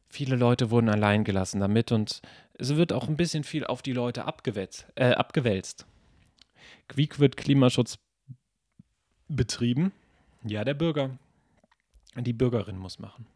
viele 0.09 0.37
Leute 0.37 0.71
wurden 0.71 0.89
allein 0.89 1.25
gelassen 1.25 1.61
damit 1.61 1.93
und 1.93 2.23
es 2.55 2.77
wird 2.77 2.93
auch 2.93 3.09
ein 3.09 3.17
bisschen 3.17 3.45
viel 3.45 3.67
auf 3.67 3.83
die 3.83 3.93
Leute 3.93 4.25
abgewälzt. 4.25 4.87
Äh, 4.95 5.13
abgewälzt. 5.13 5.87
Wie 6.95 7.09
wird 7.17 7.37
Klimaschutz 7.37 7.99
betrieben? 9.29 9.93
Ja, 10.45 10.65
der 10.65 10.75
Bürger. 10.75 11.19
Die 12.17 12.33
Bürgerin 12.33 12.77
muss 12.77 12.99
machen. 12.99 13.27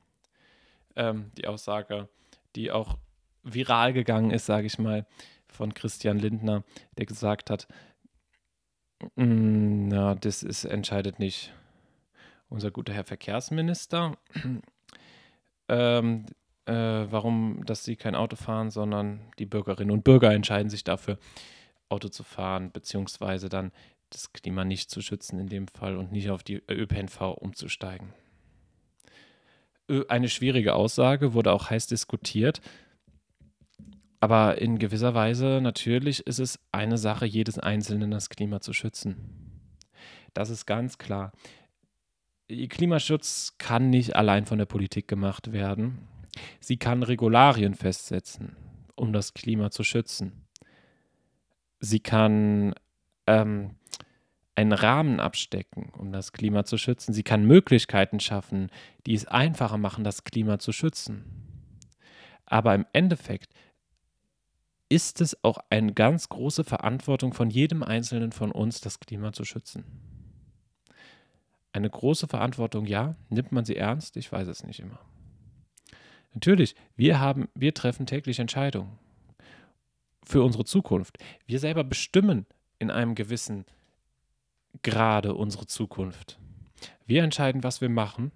Ähm, 0.97 1.31
die 1.37 1.47
Aussage, 1.47 2.09
die 2.55 2.71
auch 2.71 2.99
viral 3.43 3.93
gegangen 3.93 4.31
ist, 4.31 4.47
sage 4.47 4.67
ich 4.67 4.79
mal, 4.79 5.07
von 5.47 5.73
Christian 5.73 6.19
Lindner, 6.19 6.65
der 6.99 7.07
gesagt 7.07 7.49
hat, 7.49 7.67
na, 9.15 10.15
das 10.15 10.43
ist, 10.43 10.65
entscheidet 10.65 11.19
nicht 11.19 11.53
unser 12.49 12.71
guter 12.71 12.93
Herr 12.93 13.05
Verkehrsminister. 13.05 14.17
ähm, 15.69 16.27
äh, 16.67 16.73
warum, 16.73 17.65
dass 17.65 17.85
sie 17.85 17.97
kein 17.97 18.15
Auto 18.15 18.37
fahren, 18.37 18.71
sondern 18.71 19.21
die 19.39 19.47
Bürgerinnen 19.47 19.91
und 19.91 20.05
Bürger 20.05 20.33
entscheiden 20.33 20.71
sich 20.71 20.85
dafür, 20.85 21.19
Auto 21.89 22.09
zu 22.09 22.25
fahren, 22.25 22.73
beziehungsweise 22.73 23.49
dann 23.49 23.71
das 24.11 24.33
Klima 24.33 24.65
nicht 24.65 24.91
zu 24.91 25.01
schützen 25.01 25.39
in 25.39 25.49
dem 25.49 25.69
Fall 25.69 25.97
und 25.97 26.13
nicht 26.13 26.31
auf 26.31 26.43
die 26.43 26.63
ÖPNV 26.69 27.21
umzusteigen. 27.39 28.13
Eine 30.09 30.29
schwierige 30.29 30.75
Aussage, 30.75 31.35
wurde 31.35 31.53
auch 31.53 31.71
heiß 31.71 31.87
diskutiert. 31.87 32.61
Aber 34.27 34.61
in 34.61 34.81
gewisser 34.81 35.15
Weise 35.15 35.61
natürlich 35.63 36.27
ist 36.27 36.41
es 36.41 36.59
eine 36.73 36.99
Sache 36.99 37.27
jedes 37.27 37.61
Einzelnen, 37.61 38.11
das 38.11 38.29
Klima 38.29 38.61
zu 38.61 38.73
schützen. 38.73 39.15
Das 40.35 40.51
ist 40.51 40.67
ganz 40.67 40.99
klar. 40.99 41.31
Klimaschutz 42.49 43.55
kann 43.59 43.89
nicht 43.89 44.17
allein 44.17 44.45
von 44.45 44.59
der 44.59 44.67
Politik 44.67 45.07
gemacht 45.07 45.53
werden. 45.53 46.09
Sie 46.59 46.77
kann 46.77 47.05
Regularien 47.05 47.75
festsetzen, 47.75 48.57
um 48.97 49.13
das 49.13 49.33
Klima 49.33 49.71
zu 49.71 49.85
schützen. 49.85 50.33
Sie 51.79 52.01
kann 52.01 52.75
ähm, 53.29 53.77
einen 54.57 54.73
Rahmen 54.73 55.21
abstecken, 55.21 55.93
um 55.97 56.11
das 56.11 56.33
Klima 56.33 56.65
zu 56.65 56.79
schützen. 56.79 57.13
Sie 57.13 57.23
kann 57.23 57.47
Möglichkeiten 57.47 58.19
schaffen, 58.19 58.73
die 59.07 59.15
es 59.15 59.25
einfacher 59.27 59.79
machen, 59.79 60.03
das 60.03 60.25
Klima 60.25 60.59
zu 60.59 60.73
schützen. 60.73 61.47
Aber 62.45 62.75
im 62.75 62.87
Endeffekt 62.93 63.53
ist 64.89 65.21
es 65.21 65.43
auch 65.43 65.59
eine 65.71 65.93
ganz 65.93 66.29
große 66.29 66.65
Verantwortung 66.65 67.35
von 67.35 67.51
jedem 67.51 67.83
Einzelnen 67.83 68.33
von 68.33 68.53
uns, 68.53 68.81
das 68.81 69.01
Klima 69.01 69.33
zu 69.33 69.45
schützen. 69.45 69.85
Eine 71.73 71.91
große 71.91 72.29
Verantwortung, 72.29 72.87
ja. 72.87 73.17
Nimmt 73.29 73.53
man 73.53 73.65
sie 73.65 73.77
ernst? 73.77 74.17
Ich 74.17 74.31
weiß 74.31 74.49
es 74.49 74.65
nicht 74.65 74.81
immer. 74.81 75.01
Natürlich, 76.33 76.75
wir 76.97 77.21
haben, 77.21 77.49
wir 77.55 77.75
treffen 77.75 78.07
täglich 78.07 78.39
Entscheidungen 78.39 78.99
für 80.23 80.43
unsere 80.43 80.65
Zukunft. 80.65 81.19
Wir 81.47 81.59
selber 81.59 81.85
bestimmen 81.85 82.47
in 82.79 82.91
einem 82.91 83.15
gewissen 83.15 83.65
Grade 84.83 85.35
unsere 85.35 85.67
Zukunft. 85.67 86.39
Wir 87.07 87.23
entscheiden, 87.23 87.63
was 87.63 87.81
wir 87.81 87.89
machen. 87.89 88.33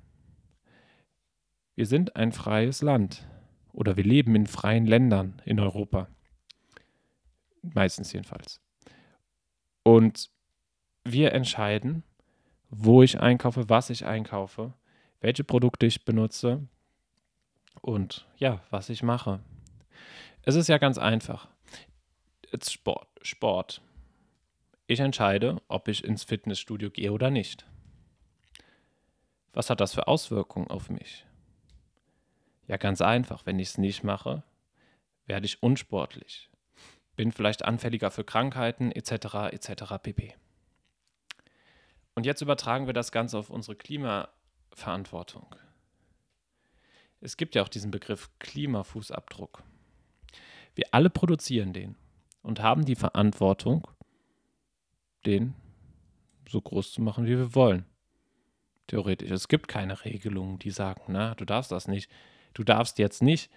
Wir 1.74 1.86
sind 1.86 2.16
ein 2.16 2.32
freies 2.32 2.82
Land 2.82 3.26
oder 3.72 3.96
wir 3.96 4.04
leben 4.04 4.34
in 4.34 4.46
freien 4.46 4.86
Ländern 4.86 5.40
in 5.44 5.60
Europa. 5.60 6.08
Meistens 7.62 8.12
jedenfalls. 8.12 8.60
Und 9.82 10.30
wir 11.04 11.32
entscheiden, 11.32 12.02
wo 12.68 13.02
ich 13.02 13.20
einkaufe, 13.20 13.68
was 13.68 13.90
ich 13.90 14.04
einkaufe, 14.04 14.74
welche 15.20 15.44
Produkte 15.44 15.86
ich 15.86 16.04
benutze, 16.04 16.66
und 17.80 18.26
ja, 18.36 18.62
was 18.70 18.88
ich 18.88 19.02
mache. 19.02 19.40
Es 20.42 20.54
ist 20.54 20.68
ja 20.68 20.78
ganz 20.78 20.98
einfach. 20.98 21.48
It's 22.52 22.72
Sport. 22.72 23.08
Sport. 23.22 23.82
Ich 24.86 25.00
entscheide, 25.00 25.60
ob 25.68 25.88
ich 25.88 26.04
ins 26.04 26.24
Fitnessstudio 26.24 26.90
gehe 26.90 27.12
oder 27.12 27.30
nicht. 27.30 27.64
Was 29.52 29.70
hat 29.70 29.80
das 29.80 29.94
für 29.94 30.08
Auswirkungen 30.08 30.68
auf 30.68 30.90
mich? 30.90 31.26
Ja, 32.66 32.76
ganz 32.76 33.00
einfach. 33.00 33.46
Wenn 33.46 33.58
ich 33.58 33.68
es 33.68 33.78
nicht 33.78 34.04
mache, 34.04 34.42
werde 35.26 35.46
ich 35.46 35.62
unsportlich. 35.62 36.49
Bin 37.20 37.32
vielleicht 37.32 37.66
anfälliger 37.66 38.10
für 38.10 38.24
Krankheiten 38.24 38.92
etc. 38.92 39.52
etc. 39.52 39.98
pp. 40.02 40.36
Und 42.14 42.24
jetzt 42.24 42.40
übertragen 42.40 42.86
wir 42.86 42.94
das 42.94 43.12
Ganze 43.12 43.36
auf 43.36 43.50
unsere 43.50 43.76
Klimaverantwortung. 43.76 45.54
Es 47.20 47.36
gibt 47.36 47.54
ja 47.54 47.62
auch 47.62 47.68
diesen 47.68 47.90
Begriff 47.90 48.30
Klimafußabdruck. 48.38 49.62
Wir 50.74 50.86
alle 50.92 51.10
produzieren 51.10 51.74
den 51.74 51.94
und 52.40 52.62
haben 52.62 52.86
die 52.86 52.96
Verantwortung, 52.96 53.86
den 55.26 55.52
so 56.48 56.62
groß 56.62 56.90
zu 56.90 57.02
machen, 57.02 57.26
wie 57.26 57.36
wir 57.36 57.54
wollen. 57.54 57.84
Theoretisch. 58.86 59.30
Es 59.30 59.48
gibt 59.48 59.68
keine 59.68 60.06
Regelungen, 60.06 60.58
die 60.58 60.70
sagen, 60.70 61.02
na, 61.08 61.34
du 61.34 61.44
darfst 61.44 61.70
das 61.70 61.86
nicht. 61.86 62.10
Du 62.54 62.64
darfst 62.64 62.98
jetzt 62.98 63.20
nicht 63.20 63.50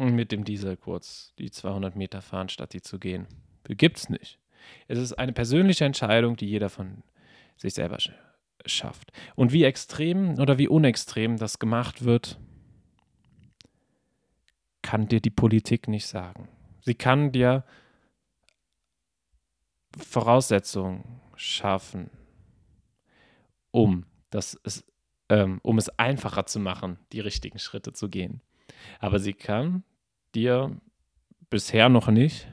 mit 0.00 0.32
dem 0.32 0.44
Diesel 0.44 0.76
kurz 0.76 1.34
die 1.38 1.50
200 1.50 1.96
Meter 1.96 2.22
fahren, 2.22 2.48
statt 2.48 2.72
die 2.72 2.82
zu 2.82 2.98
gehen. 2.98 3.26
Gibt 3.64 3.98
es 3.98 4.08
nicht. 4.08 4.38
Es 4.88 4.98
ist 4.98 5.12
eine 5.14 5.32
persönliche 5.32 5.84
Entscheidung, 5.84 6.36
die 6.36 6.46
jeder 6.46 6.70
von 6.70 7.02
sich 7.56 7.74
selber 7.74 7.98
schafft. 8.66 9.12
Und 9.36 9.52
wie 9.52 9.64
extrem 9.64 10.38
oder 10.38 10.58
wie 10.58 10.68
unextrem 10.68 11.36
das 11.36 11.58
gemacht 11.58 12.04
wird, 12.04 12.38
kann 14.82 15.08
dir 15.08 15.20
die 15.20 15.30
Politik 15.30 15.88
nicht 15.88 16.06
sagen. 16.06 16.48
Sie 16.80 16.94
kann 16.94 17.32
dir 17.32 17.64
Voraussetzungen 19.96 21.20
schaffen. 21.36 22.10
um, 23.72 24.04
das 24.30 24.54
ist, 24.54 24.84
ähm, 25.28 25.60
um 25.62 25.78
es 25.78 25.88
einfacher 25.98 26.44
zu 26.46 26.58
machen, 26.58 26.98
die 27.12 27.20
richtigen 27.20 27.58
Schritte 27.58 27.92
zu 27.92 28.08
gehen. 28.08 28.40
Aber 28.98 29.20
sie 29.20 29.32
kann 29.32 29.84
dir 30.34 30.76
bisher 31.48 31.88
noch 31.88 32.08
nicht 32.08 32.46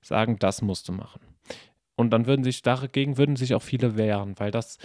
sagen, 0.00 0.38
das 0.38 0.62
musst 0.62 0.88
du 0.88 0.92
machen. 0.92 1.20
Und 1.96 2.10
dann 2.10 2.26
würden 2.26 2.44
sich 2.44 2.62
dagegen 2.62 3.16
würden 3.16 3.36
sich 3.36 3.54
auch 3.54 3.62
viele 3.62 3.96
wehren, 3.96 4.38
weil 4.38 4.50
das 4.50 4.78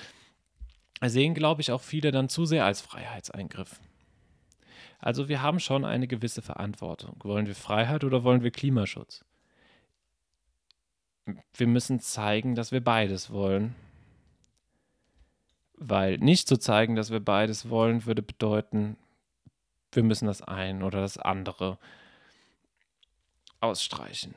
sehen, 1.04 1.34
glaube 1.34 1.62
ich, 1.62 1.72
auch 1.72 1.82
viele 1.82 2.12
dann 2.12 2.30
zu 2.30 2.46
sehr 2.46 2.66
als 2.66 2.82
Freiheitseingriff. 2.82 3.80
Also 5.00 5.28
wir 5.28 5.42
haben 5.42 5.60
schon 5.60 5.84
eine 5.84 6.08
gewisse 6.08 6.42
Verantwortung. 6.42 7.16
Wollen 7.24 7.48
wir 7.48 7.56
Freiheit 7.56 8.04
oder 8.04 8.24
wollen 8.24 8.44
wir 8.44 8.52
Klimaschutz? 8.52 9.26
Wir 11.56 11.68
müssen 11.68 12.00
zeigen, 12.00 12.56
dass 12.56 12.72
wir 12.72 12.84
beides 12.84 13.32
wollen. 13.32 13.76
Weil 15.74 16.18
nicht 16.20 16.48
zu 16.48 16.58
zeigen, 16.58 16.96
dass 16.96 17.10
wir 17.10 17.20
beides 17.20 17.70
wollen, 17.70 18.06
würde 18.06 18.22
bedeuten, 18.22 18.96
wir 19.92 20.04
müssen 20.04 20.26
das 20.26 20.42
eine 20.42 20.86
oder 20.86 21.02
das 21.02 21.18
andere 21.18 21.78
ausstreichen. 23.60 24.34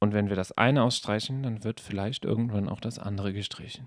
Und 0.00 0.12
wenn 0.12 0.28
wir 0.28 0.36
das 0.36 0.52
eine 0.52 0.82
ausstreichen, 0.82 1.42
dann 1.42 1.62
wird 1.64 1.80
vielleicht 1.80 2.24
irgendwann 2.24 2.68
auch 2.68 2.80
das 2.80 2.98
andere 2.98 3.32
gestrichen. 3.32 3.86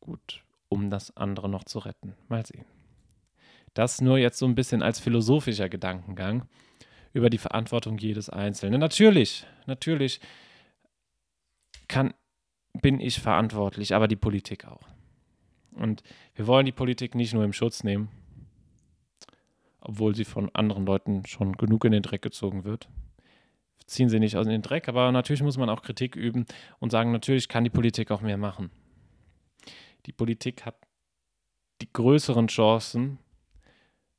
Gut, 0.00 0.42
um 0.68 0.90
das 0.90 1.16
andere 1.16 1.48
noch 1.48 1.64
zu 1.64 1.78
retten. 1.78 2.16
Mal 2.28 2.44
sehen. 2.44 2.64
Das 3.74 4.00
nur 4.00 4.18
jetzt 4.18 4.38
so 4.38 4.46
ein 4.46 4.56
bisschen 4.56 4.82
als 4.82 4.98
philosophischer 4.98 5.68
Gedankengang 5.68 6.48
über 7.12 7.30
die 7.30 7.38
Verantwortung 7.38 7.98
jedes 7.98 8.28
Einzelnen. 8.28 8.80
Natürlich, 8.80 9.46
natürlich 9.66 10.20
kann, 11.88 12.12
bin 12.80 13.00
ich 13.00 13.20
verantwortlich, 13.20 13.94
aber 13.94 14.08
die 14.08 14.16
Politik 14.16 14.64
auch. 14.64 14.88
Und 15.72 16.02
wir 16.34 16.46
wollen 16.46 16.66
die 16.66 16.72
Politik 16.72 17.14
nicht 17.14 17.34
nur 17.34 17.44
im 17.44 17.52
Schutz 17.52 17.84
nehmen, 17.84 18.08
obwohl 19.82 20.14
sie 20.14 20.24
von 20.24 20.50
anderen 20.54 20.86
Leuten 20.86 21.26
schon 21.26 21.52
genug 21.52 21.84
in 21.84 21.92
den 21.92 22.02
Dreck 22.02 22.22
gezogen 22.22 22.64
wird. 22.64 22.88
Ziehen 23.86 24.08
sie 24.08 24.20
nicht 24.20 24.36
aus 24.36 24.46
den 24.46 24.62
Dreck, 24.62 24.88
aber 24.88 25.12
natürlich 25.12 25.42
muss 25.42 25.58
man 25.58 25.68
auch 25.68 25.82
Kritik 25.82 26.16
üben 26.16 26.46
und 26.78 26.90
sagen, 26.90 27.12
natürlich 27.12 27.48
kann 27.48 27.64
die 27.64 27.70
Politik 27.70 28.10
auch 28.10 28.20
mehr 28.20 28.38
machen. 28.38 28.70
Die 30.06 30.12
Politik 30.12 30.64
hat 30.64 30.76
die 31.80 31.92
größeren 31.92 32.46
Chancen, 32.46 33.18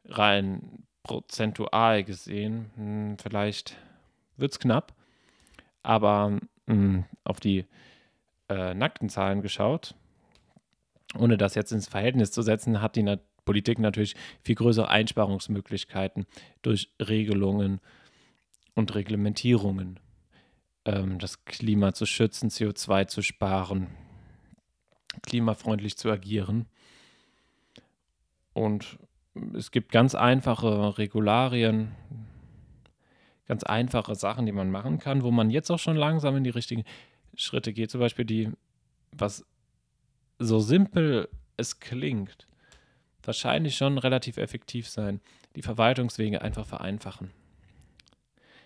rein 0.05 0.84
prozentual 1.01 2.03
gesehen. 2.03 2.72
Hm, 2.75 3.17
vielleicht 3.17 3.77
wird 4.38 4.51
es 4.51 4.60
knapp, 4.60 4.93
aber 5.82 6.39
hm, 6.67 7.05
auf 7.24 7.39
die 7.39 7.65
äh, 8.50 8.74
nackten 8.74 9.10
Zahlen 9.10 9.41
geschaut, 9.41 9.96
ohne 11.17 11.38
das 11.38 11.55
jetzt 11.55 11.72
ins 11.72 11.88
Verhältnis 11.88 12.32
zu 12.32 12.41
setzen, 12.41 12.82
hat 12.82 12.96
die 12.96 13.03
Natur 13.03 13.32
Politik 13.45 13.79
natürlich 13.79 14.15
viel 14.41 14.55
größere 14.55 14.89
Einsparungsmöglichkeiten 14.89 16.25
durch 16.62 16.89
Regelungen 17.00 17.79
und 18.75 18.95
Reglementierungen, 18.95 20.00
ähm, 20.85 21.19
das 21.19 21.45
Klima 21.45 21.93
zu 21.93 22.05
schützen, 22.05 22.50
CO2 22.50 23.07
zu 23.07 23.21
sparen, 23.21 23.88
klimafreundlich 25.21 25.97
zu 25.97 26.09
agieren. 26.09 26.65
Und 28.53 28.97
es 29.55 29.71
gibt 29.71 29.91
ganz 29.91 30.15
einfache 30.15 30.97
Regularien, 30.97 31.95
ganz 33.47 33.63
einfache 33.63 34.15
Sachen, 34.15 34.45
die 34.45 34.51
man 34.51 34.71
machen 34.71 35.00
kann, 35.00 35.23
wo 35.23 35.31
man 35.31 35.50
jetzt 35.50 35.71
auch 35.71 35.79
schon 35.79 35.97
langsam 35.97 36.35
in 36.35 36.43
die 36.43 36.50
richtigen 36.50 36.83
Schritte 37.35 37.73
geht. 37.73 37.91
Zum 37.91 38.00
Beispiel 38.00 38.25
die, 38.25 38.51
was 39.12 39.45
so 40.39 40.59
simpel 40.59 41.29
es 41.57 41.79
klingt, 41.79 42.47
wahrscheinlich 43.27 43.75
schon 43.75 43.98
relativ 43.98 44.38
effektiv 44.38 44.88
sein. 44.88 45.20
Die 45.55 45.62
Verwaltungswege 45.62 46.42
einfach 46.42 46.66
vereinfachen. 46.66 47.31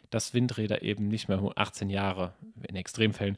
Dass 0.10 0.34
Windräder 0.34 0.82
eben 0.82 1.08
nicht 1.08 1.28
mehr 1.28 1.42
18 1.56 1.90
Jahre 1.90 2.34
in 2.68 2.76
Extremfällen 2.76 3.38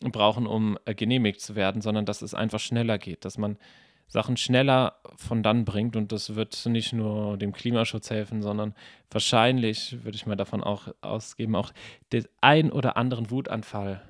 brauchen, 0.00 0.46
um 0.46 0.78
äh, 0.84 0.94
genehmigt 0.94 1.40
zu 1.40 1.54
werden, 1.54 1.82
sondern 1.82 2.06
dass 2.06 2.22
es 2.22 2.34
einfach 2.34 2.60
schneller 2.60 2.98
geht, 2.98 3.24
dass 3.24 3.38
man 3.38 3.58
Sachen 4.06 4.36
schneller 4.36 4.96
von 5.16 5.42
dann 5.42 5.64
bringt 5.64 5.96
und 5.96 6.12
das 6.12 6.34
wird 6.34 6.66
nicht 6.66 6.92
nur 6.92 7.36
dem 7.36 7.52
Klimaschutz 7.52 8.10
helfen, 8.10 8.42
sondern 8.42 8.74
wahrscheinlich, 9.10 10.04
würde 10.04 10.16
ich 10.16 10.26
mal 10.26 10.36
davon 10.36 10.62
auch 10.62 10.88
ausgeben, 11.00 11.56
auch 11.56 11.72
den 12.12 12.26
ein 12.40 12.70
oder 12.70 12.96
anderen 12.96 13.30
Wutanfall 13.30 14.02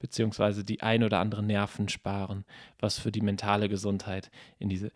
beziehungsweise 0.00 0.64
die 0.64 0.82
ein 0.82 1.04
oder 1.04 1.20
andere 1.20 1.42
Nerven 1.42 1.88
sparen, 1.88 2.44
was 2.80 2.98
für 2.98 3.12
die 3.12 3.20
mentale 3.20 3.68
Gesundheit 3.68 4.30
in, 4.58 4.68
diese, 4.68 4.90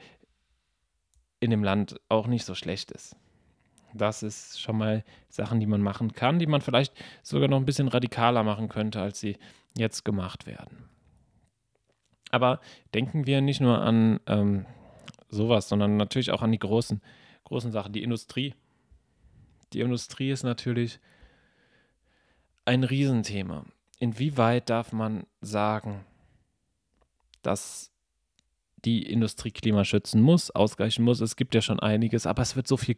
in 1.38 1.50
dem 1.50 1.62
Land 1.62 2.00
auch 2.08 2.26
nicht 2.26 2.44
so 2.44 2.56
schlecht 2.56 2.90
ist. 2.90 3.14
Das 3.92 4.24
ist 4.24 4.60
schon 4.60 4.76
mal 4.76 5.04
Sachen, 5.28 5.60
die 5.60 5.66
man 5.66 5.80
machen 5.80 6.12
kann, 6.12 6.40
die 6.40 6.46
man 6.46 6.62
vielleicht 6.62 6.92
sogar 7.22 7.48
noch 7.48 7.58
ein 7.58 7.66
bisschen 7.66 7.86
radikaler 7.86 8.42
machen 8.42 8.68
könnte, 8.68 9.00
als 9.00 9.20
sie 9.20 9.36
jetzt 9.76 10.04
gemacht 10.04 10.46
werden. 10.46 10.88
Aber 12.30 12.60
denken 12.94 13.26
wir 13.26 13.40
nicht 13.40 13.60
nur 13.60 13.80
an 13.80 14.18
ähm, 14.26 14.66
sowas, 15.28 15.68
sondern 15.68 15.96
natürlich 15.96 16.32
auch 16.32 16.42
an 16.42 16.50
die 16.50 16.58
großen, 16.58 17.00
großen 17.44 17.70
Sachen, 17.70 17.92
die 17.92 18.02
Industrie. 18.02 18.54
Die 19.72 19.80
Industrie 19.80 20.30
ist 20.30 20.42
natürlich 20.42 20.98
ein 22.64 22.82
Riesenthema 22.82 23.64
inwieweit 23.98 24.70
darf 24.70 24.92
man 24.92 25.26
sagen, 25.40 26.04
dass 27.42 27.90
die 28.84 29.02
Industrie 29.02 29.50
Klima 29.50 29.84
schützen 29.84 30.20
muss, 30.20 30.50
ausgleichen 30.50 31.04
muss? 31.04 31.20
Es 31.20 31.36
gibt 31.36 31.54
ja 31.54 31.62
schon 31.62 31.80
einiges, 31.80 32.26
aber 32.26 32.42
es 32.42 32.56
wird 32.56 32.68
so 32.68 32.76
viel, 32.76 32.96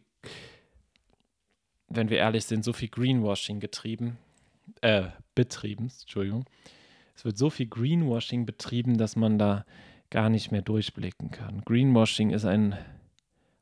wenn 1.87 2.09
wir 2.09 2.17
ehrlich 2.17 2.45
sind, 2.45 2.63
so 2.63 2.73
viel 2.73 2.89
Greenwashing 2.89 3.59
getrieben, 3.59 4.17
äh, 4.81 5.09
betrieben, 5.35 5.91
Entschuldigung. 6.01 6.45
Es 7.15 7.25
wird 7.25 7.37
so 7.37 7.49
viel 7.49 7.67
Greenwashing 7.67 8.45
betrieben, 8.45 8.97
dass 8.97 9.15
man 9.15 9.39
da 9.39 9.65
gar 10.09 10.29
nicht 10.29 10.51
mehr 10.51 10.61
durchblicken 10.61 11.31
kann. 11.31 11.61
Greenwashing 11.65 12.29
ist 12.31 12.45
ein 12.45 12.77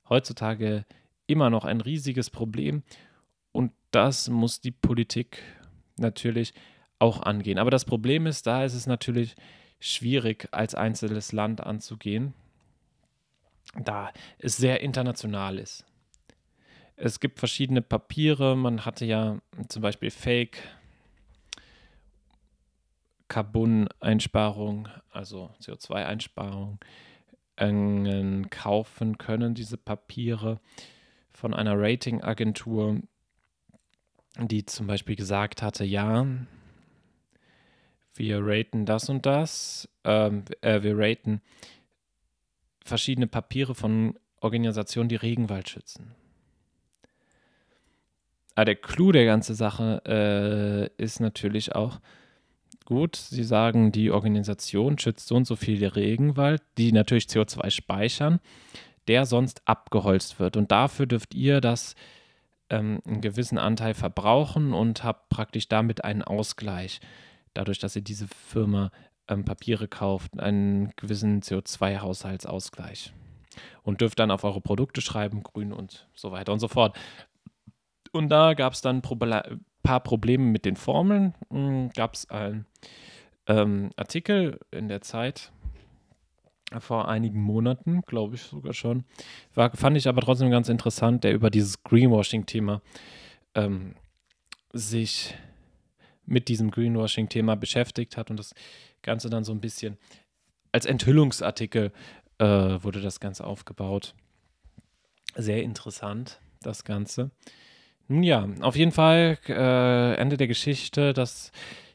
heutzutage 0.10 0.86
immer 1.28 1.50
noch 1.50 1.66
ein 1.66 1.82
riesiges 1.82 2.30
Problem 2.30 2.84
und 3.52 3.72
das 3.92 4.30
muss 4.30 4.62
die 4.62 4.72
Politik 4.72 5.42
natürlich 5.98 6.54
auch 7.00 7.22
angehen. 7.22 7.60
Aber 7.60 7.72
das 7.72 7.86
Problem 7.86 8.26
ist, 8.26 8.48
da 8.48 8.64
ist 8.64 8.74
es 8.74 8.88
natürlich 8.88 9.36
schwierig, 9.80 10.48
als 10.52 10.76
einzelnes 10.76 11.32
Land 11.32 11.62
anzugehen, 11.62 12.34
da 13.78 14.12
es 14.40 14.58
sehr 14.58 14.82
international 14.82 15.60
ist. 15.60 15.86
Es 16.96 17.20
gibt 17.20 17.40
verschiedene 17.40 17.82
Papiere. 17.82 18.56
Man 18.56 18.86
hatte 18.86 19.06
ja 19.06 19.38
zum 19.68 19.82
Beispiel 19.82 20.12
Fake 20.12 20.60
Carbon-Einsparung, 23.28 24.88
also 25.12 25.52
CO2-Einsparung, 25.62 26.80
äh, 27.58 28.42
kaufen 28.50 29.18
können, 29.18 29.56
diese 29.56 29.78
Papiere 29.78 30.60
von 31.32 31.54
einer 31.54 31.78
Ratingagentur, 31.78 33.02
die 34.40 34.66
zum 34.66 34.88
Beispiel 34.88 35.16
gesagt 35.16 35.62
hatte, 35.62 35.84
ja, 35.84 36.26
wir 38.16 38.40
raten 38.42 38.86
das 38.86 39.10
und 39.10 39.26
das, 39.26 39.90
ähm, 40.04 40.44
äh, 40.62 40.82
wir 40.84 40.98
raten 40.98 41.42
verschiedene 42.84 43.28
Papiere 43.28 43.76
von 43.76 44.18
Organisationen, 44.42 45.10
die 45.10 45.16
Regenwald 45.16 45.70
schützen. 45.70 46.16
Aber 48.56 48.62
ah, 48.62 48.66
der 48.66 48.76
Clou 48.76 49.12
der 49.12 49.26
ganzen 49.26 49.54
Sache 49.54 50.02
äh, 50.98 51.04
ist 51.04 51.20
natürlich 51.20 51.76
auch, 51.76 52.00
gut, 52.86 53.18
Sie 53.18 53.44
sagen, 53.44 53.92
die 53.92 54.12
Organisation 54.12 54.98
schützt 54.98 55.28
so 55.28 55.36
und 55.36 55.46
so 55.46 55.58
viel 55.58 55.86
Regenwald, 55.86 56.62
die 56.78 56.94
natürlich 56.94 57.26
CO2 57.26 57.70
speichern, 57.70 58.40
der 59.10 59.26
sonst 59.26 59.62
abgeholzt 59.66 60.40
wird. 60.40 60.56
Und 60.56 60.72
dafür 60.72 61.06
dürft 61.06 61.36
ihr 61.36 61.60
das 61.60 61.96
ähm, 62.70 63.02
einen 63.06 63.20
gewissen 63.20 63.58
Anteil 63.58 63.94
verbrauchen 63.94 64.74
und 64.74 65.04
habt 65.04 65.28
praktisch 65.28 65.68
damit 65.68 66.06
einen 66.06 66.22
Ausgleich 66.22 67.02
dadurch, 67.56 67.80
dass 67.80 67.96
ihr 67.96 68.04
diese 68.04 68.28
Firma 68.28 68.92
ähm, 69.28 69.44
Papiere 69.46 69.88
kauft, 69.88 70.40
einen 70.40 70.92
gewissen 70.96 71.42
CO2-Haushaltsausgleich. 71.42 73.14
Und 73.84 74.02
dürft 74.02 74.20
dann 74.20 74.32
auf 74.32 74.44
eure 74.44 74.62
Produkte 74.62 75.02
schreiben, 75.02 75.42
grün 75.42 75.72
und 75.72 76.08
so 76.14 76.32
weiter 76.32 76.52
und 76.52 76.60
so 76.60 76.68
fort. 76.68 76.98
Und 78.12 78.30
da 78.30 78.54
gab 78.54 78.74
es 78.74 78.82
dann 78.82 79.02
ein 79.02 79.62
paar 79.82 80.00
Probleme 80.02 80.44
mit 80.44 80.66
den 80.66 80.76
Formeln. 80.76 81.34
Hm, 81.50 81.90
gab 81.96 82.16
es 82.16 82.30
einen 82.30 82.66
ähm, 83.48 83.92
Artikel 83.96 84.60
in 84.72 84.90
der 84.90 85.02
Zeit 85.02 85.52
vor 86.80 87.08
einigen 87.08 87.42
Monaten, 87.42 88.02
glaube 88.02 88.36
ich 88.36 88.42
sogar 88.42 88.74
schon. 88.74 89.06
War, 89.54 89.72
fand 89.76 89.98
ich 89.98 90.08
aber 90.08 90.22
trotzdem 90.22 90.50
ganz 90.50 90.68
interessant, 90.68 91.24
der 91.24 91.34
über 91.34 91.50
dieses 91.50 91.84
Greenwashing-Thema 91.84 92.82
ähm, 93.54 93.96
sich 94.74 95.36
mit 96.26 96.48
diesem 96.48 96.72
Greenwashing-Thema 96.72 97.56
beschäftigt 97.56 98.18
hat 98.18 98.30
und 98.30 98.38
das 98.38 98.54
Ganze 99.02 99.30
dann 99.30 99.44
so 99.44 99.52
ein 99.52 99.62
bisschen 99.62 99.98
als 100.72 100.86
Enthüllungsartikel 100.86 101.92
äh, 102.38 102.46
wurde 102.46 103.02
das 103.02 103.20
Ganze 103.20 103.46
aufgebaut. 103.46 104.14
Sehr 105.36 105.64
interessant, 105.64 106.40
das 106.62 106.84
Ganze. 106.84 107.32
Nun 108.08 108.24
ja, 108.24 108.48
auf 108.62 108.76
jeden 108.76 108.92
Fall 108.92 109.38
äh, 109.48 110.16
Ende 110.16 110.38
der 110.38 110.48
Geschichte, 110.48 111.14
dass 111.14 111.52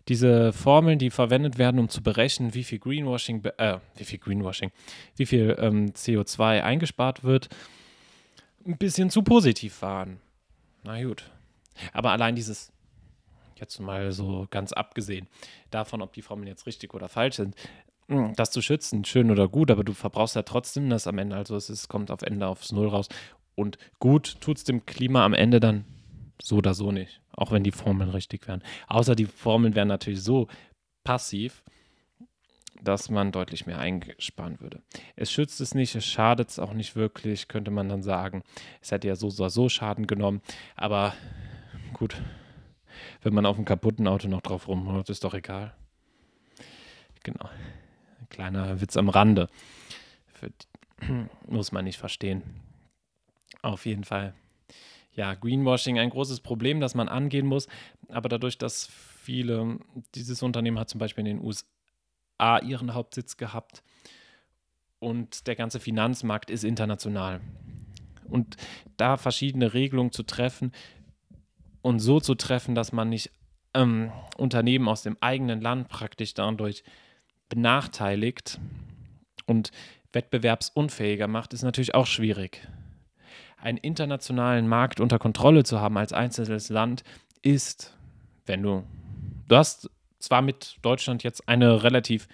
diese 0.08 0.52
Formeln, 0.52 0.98
die 0.98 1.10
verwendet 1.10 1.58
werden, 1.58 1.78
um 1.78 1.88
zu 1.88 2.02
berechnen, 2.02 2.54
wie 2.54 2.64
viel 2.64 2.78
Greenwashing, 2.78 3.44
äh, 3.58 3.78
wie 3.96 4.04
viel 4.04 4.18
Greenwashing, 4.18 4.72
wie 5.16 5.26
viel 5.26 5.56
ähm, 5.60 5.92
CO2 5.92 6.62
eingespart 6.62 7.22
wird, 7.22 7.48
ein 8.66 8.76
bisschen 8.76 9.10
zu 9.10 9.22
positiv 9.22 9.82
waren. 9.82 10.20
Na 10.82 11.02
gut. 11.02 11.30
Aber 11.92 12.10
allein 12.10 12.34
dieses, 12.34 12.72
jetzt 13.60 13.78
mal 13.80 14.12
so 14.12 14.46
ganz 14.50 14.72
abgesehen 14.72 15.28
davon, 15.70 16.02
ob 16.02 16.12
die 16.12 16.22
Formeln 16.22 16.48
jetzt 16.48 16.66
richtig 16.66 16.94
oder 16.94 17.08
falsch 17.08 17.36
sind, 17.36 17.54
hm, 18.08 18.34
das 18.34 18.50
zu 18.50 18.60
schützen, 18.60 19.04
schön 19.04 19.30
oder 19.30 19.48
gut, 19.48 19.70
aber 19.70 19.84
du 19.84 19.92
verbrauchst 19.92 20.34
ja 20.34 20.42
trotzdem 20.42 20.90
das 20.90 21.06
am 21.06 21.18
Ende. 21.18 21.36
Also 21.36 21.54
es 21.54 21.70
ist, 21.70 21.88
kommt 21.88 22.10
auf 22.10 22.22
Ende 22.22 22.46
aufs 22.48 22.72
Null 22.72 22.88
raus. 22.88 23.08
Und 23.54 23.78
gut 23.98 24.40
tut 24.40 24.56
es 24.58 24.64
dem 24.64 24.84
Klima 24.84 25.24
am 25.24 25.32
Ende 25.32 25.60
dann 25.60 25.84
so 26.42 26.56
oder 26.56 26.74
so 26.74 26.90
nicht, 26.90 27.20
auch 27.32 27.52
wenn 27.52 27.62
die 27.62 27.70
Formeln 27.70 28.10
richtig 28.10 28.48
wären. 28.48 28.62
Außer 28.88 29.14
die 29.14 29.26
Formeln 29.26 29.74
wären 29.74 29.88
natürlich 29.88 30.22
so 30.22 30.48
passiv, 31.04 31.62
dass 32.82 33.10
man 33.10 33.30
deutlich 33.30 33.66
mehr 33.66 33.78
einsparen 33.78 34.60
würde. 34.60 34.82
Es 35.14 35.30
schützt 35.30 35.60
es 35.60 35.74
nicht, 35.74 35.94
es 35.94 36.04
schadet 36.04 36.48
es 36.48 36.58
auch 36.58 36.72
nicht 36.72 36.96
wirklich, 36.96 37.46
könnte 37.46 37.70
man 37.70 37.88
dann 37.88 38.02
sagen. 38.02 38.42
Es 38.80 38.90
hätte 38.90 39.08
ja 39.08 39.16
so 39.16 39.28
oder 39.28 39.50
so 39.50 39.68
Schaden 39.68 40.06
genommen, 40.06 40.40
aber 40.76 41.14
gut, 41.92 42.16
wenn 43.22 43.34
man 43.34 43.46
auf 43.46 43.56
einem 43.56 43.64
kaputten 43.64 44.08
Auto 44.08 44.28
noch 44.28 44.40
drauf 44.40 44.68
rumhaut, 44.68 45.10
ist 45.10 45.24
doch 45.24 45.34
egal. 45.34 45.74
Genau. 47.22 47.48
Kleiner 48.28 48.80
Witz 48.80 48.96
am 48.96 49.08
Rande. 49.08 49.48
Muss 51.48 51.72
man 51.72 51.84
nicht 51.84 51.98
verstehen. 51.98 52.42
Auf 53.62 53.86
jeden 53.86 54.04
Fall 54.04 54.34
ja, 55.12 55.34
Greenwashing 55.34 55.98
ein 55.98 56.10
großes 56.10 56.40
Problem, 56.40 56.80
das 56.80 56.94
man 56.94 57.08
angehen 57.08 57.46
muss. 57.46 57.68
Aber 58.08 58.28
dadurch, 58.28 58.58
dass 58.58 58.86
viele, 58.86 59.78
dieses 60.14 60.42
Unternehmen 60.42 60.78
hat 60.78 60.88
zum 60.88 60.98
Beispiel 60.98 61.26
in 61.26 61.36
den 61.36 61.44
USA 61.44 62.58
ihren 62.62 62.94
Hauptsitz 62.94 63.36
gehabt 63.36 63.82
und 64.98 65.46
der 65.46 65.56
ganze 65.56 65.80
Finanzmarkt 65.80 66.50
ist 66.50 66.64
international. 66.64 67.40
Und 68.28 68.56
da 68.96 69.16
verschiedene 69.16 69.74
Regelungen 69.74 70.12
zu 70.12 70.22
treffen 70.22 70.72
und 71.82 72.00
so 72.00 72.20
zu 72.20 72.34
treffen, 72.34 72.74
dass 72.74 72.92
man 72.92 73.08
nicht 73.08 73.30
ähm, 73.74 74.12
Unternehmen 74.36 74.88
aus 74.88 75.02
dem 75.02 75.16
eigenen 75.20 75.60
Land 75.60 75.88
praktisch 75.88 76.34
dadurch 76.34 76.82
benachteiligt 77.48 78.60
und 79.46 79.70
wettbewerbsunfähiger 80.12 81.28
macht, 81.28 81.52
ist 81.52 81.62
natürlich 81.62 81.94
auch 81.94 82.06
schwierig. 82.06 82.66
Einen 83.56 83.78
internationalen 83.78 84.66
Markt 84.68 85.00
unter 85.00 85.18
Kontrolle 85.18 85.64
zu 85.64 85.80
haben 85.80 85.98
als 85.98 86.12
einzelnes 86.12 86.68
Land, 86.68 87.04
ist, 87.42 87.96
wenn 88.46 88.62
du, 88.62 88.84
du 89.48 89.56
hast 89.56 89.90
zwar 90.18 90.42
mit 90.42 90.76
Deutschland 90.82 91.22
jetzt 91.22 91.48
eine 91.48 91.82
relativ 91.82 92.28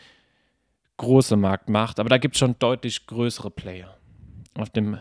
große 0.97 1.37
Marktmacht, 1.37 2.01
aber 2.01 2.09
da 2.09 2.19
gibt 2.19 2.37
es 2.37 2.39
schon 2.39 2.59
deutlich 2.59 3.07
größere 3.07 3.51
Player 3.51 3.97
auf 4.55 4.71
dem 4.71 4.99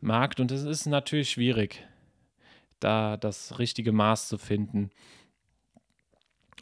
Markt 0.00 0.40
und 0.40 0.50
es 0.50 0.64
ist 0.64 0.86
natürlich 0.86 1.30
schwierig, 1.30 1.86
da 2.80 3.16
das 3.16 3.58
richtige 3.58 3.92
Maß 3.92 4.28
zu 4.28 4.38
finden, 4.38 4.90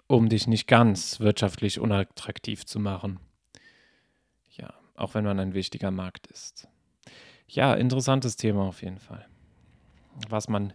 um 0.07 0.29
dich 0.29 0.47
nicht 0.47 0.67
ganz 0.67 1.21
wirtschaftlich 1.21 1.79
unattraktiv 1.81 2.67
zu 2.67 2.79
machen. 2.79 3.19
Ja, 4.51 4.75
auch 4.95 5.15
wenn 5.15 5.25
man 5.25 5.41
ein 5.41 5.55
wichtiger 5.55 5.91
Markt 5.91 6.27
ist. 6.27 6.69
Ja, 7.49 7.75
interessantes 7.75 8.37
Thema 8.37 8.63
auf 8.63 8.83
jeden 8.83 8.99
Fall. 8.99 9.27
Was 10.29 10.49
man 10.49 10.75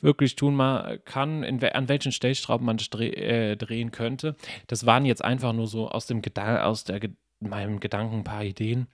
wirklich 0.00 0.36
tun 0.36 0.56
kann, 1.04 1.42
in, 1.42 1.62
an 1.62 1.88
welchen 1.88 2.12
Stellschrauben 2.12 2.66
man 2.66 2.78
äh, 2.78 3.56
drehen 3.56 3.90
könnte. 3.90 4.36
Das 4.66 4.86
waren 4.86 5.04
jetzt 5.04 5.24
einfach 5.24 5.52
nur 5.52 5.66
so 5.66 5.88
aus, 5.88 6.06
dem 6.06 6.22
Gedan 6.22 6.58
aus 6.58 6.84
der, 6.84 7.00
meinem 7.40 7.80
Gedanken 7.80 8.18
ein 8.18 8.24
paar 8.24 8.44
Ideen, 8.44 8.86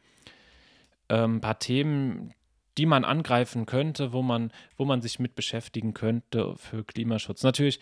ähm, 1.08 1.36
ein 1.36 1.40
paar 1.40 1.58
Themen, 1.58 2.34
die 2.78 2.86
man 2.86 3.04
angreifen 3.04 3.66
könnte, 3.66 4.12
wo 4.12 4.22
man, 4.22 4.52
wo 4.76 4.84
man 4.84 5.02
sich 5.02 5.18
mit 5.18 5.34
beschäftigen 5.34 5.94
könnte 5.94 6.54
für 6.56 6.84
Klimaschutz. 6.84 7.42
Natürlich 7.42 7.80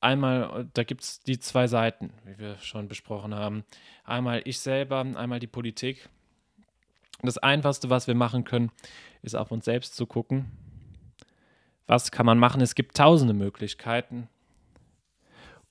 einmal, 0.00 0.68
da 0.74 0.84
gibt 0.84 1.02
es 1.02 1.20
die 1.20 1.38
zwei 1.38 1.66
Seiten, 1.66 2.12
wie 2.24 2.38
wir 2.38 2.58
schon 2.58 2.88
besprochen 2.88 3.34
haben. 3.34 3.64
Einmal 4.04 4.42
ich 4.44 4.60
selber, 4.60 5.00
einmal 5.00 5.40
die 5.40 5.46
Politik. 5.46 6.08
Das 7.22 7.38
Einfachste, 7.38 7.90
was 7.90 8.06
wir 8.06 8.14
machen 8.14 8.44
können, 8.44 8.70
ist 9.22 9.34
auf 9.34 9.50
uns 9.50 9.64
selbst 9.64 9.96
zu 9.96 10.06
gucken. 10.06 10.50
Was 11.86 12.12
kann 12.12 12.26
man 12.26 12.38
machen? 12.38 12.60
Es 12.60 12.74
gibt 12.74 12.96
tausende 12.96 13.34
Möglichkeiten. 13.34 14.28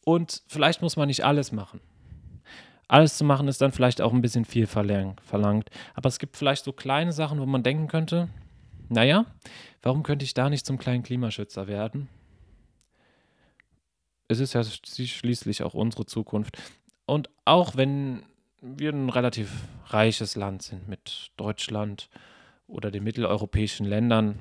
Und 0.03 0.43
vielleicht 0.47 0.81
muss 0.81 0.97
man 0.97 1.07
nicht 1.07 1.23
alles 1.23 1.51
machen. 1.51 1.79
Alles 2.87 3.17
zu 3.17 3.25
machen 3.25 3.47
ist 3.47 3.61
dann 3.61 3.71
vielleicht 3.71 4.01
auch 4.01 4.13
ein 4.13 4.21
bisschen 4.21 4.45
viel 4.45 4.65
verlangt. 4.65 5.69
Aber 5.93 6.07
es 6.07 6.19
gibt 6.19 6.37
vielleicht 6.37 6.63
so 6.63 6.71
kleine 6.71 7.11
Sachen, 7.11 7.39
wo 7.39 7.45
man 7.45 7.63
denken 7.63 7.87
könnte, 7.87 8.29
naja, 8.89 9.25
warum 9.81 10.03
könnte 10.03 10.23
ich 10.23 10.33
da 10.33 10.49
nicht 10.49 10.65
zum 10.65 10.77
kleinen 10.77 11.03
Klimaschützer 11.03 11.67
werden? 11.67 12.07
Es 14.29 14.39
ist 14.39 14.53
ja 14.53 14.63
schließlich 14.63 15.63
auch 15.63 15.73
unsere 15.73 16.05
Zukunft. 16.05 16.57
Und 17.05 17.29
auch 17.45 17.75
wenn 17.75 18.23
wir 18.61 18.91
ein 18.91 19.09
relativ 19.09 19.67
reiches 19.87 20.35
Land 20.35 20.61
sind 20.61 20.87
mit 20.87 21.31
Deutschland 21.37 22.09
oder 22.67 22.91
den 22.91 23.03
mitteleuropäischen 23.03 23.85
Ländern 23.85 24.39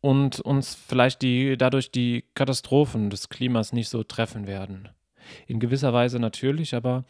und 0.00 0.40
uns 0.40 0.74
vielleicht 0.74 1.22
die, 1.22 1.56
dadurch 1.56 1.90
die 1.90 2.24
Katastrophen 2.34 3.10
des 3.10 3.28
Klimas 3.28 3.72
nicht 3.72 3.88
so 3.88 4.02
treffen 4.04 4.46
werden. 4.46 4.88
In 5.46 5.60
gewisser 5.60 5.92
Weise 5.92 6.18
natürlich, 6.18 6.74
aber 6.74 7.04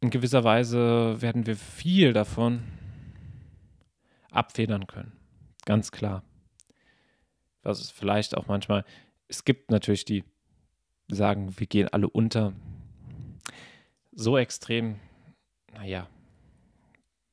in 0.00 0.10
gewisser 0.10 0.44
Weise 0.44 1.20
werden 1.20 1.46
wir 1.46 1.56
viel 1.56 2.12
davon 2.12 2.62
abfedern 4.30 4.86
können. 4.86 5.12
Ganz 5.64 5.92
klar. 5.92 6.22
Was 7.62 7.80
ist 7.80 7.92
vielleicht 7.92 8.36
auch 8.36 8.46
manchmal, 8.46 8.84
es 9.28 9.44
gibt 9.44 9.70
natürlich 9.70 10.04
die, 10.04 10.24
die 11.10 11.14
sagen, 11.14 11.58
wir 11.58 11.66
gehen 11.66 11.88
alle 11.88 12.08
unter, 12.08 12.52
so 14.12 14.36
extrem, 14.36 14.96
naja, 15.72 16.08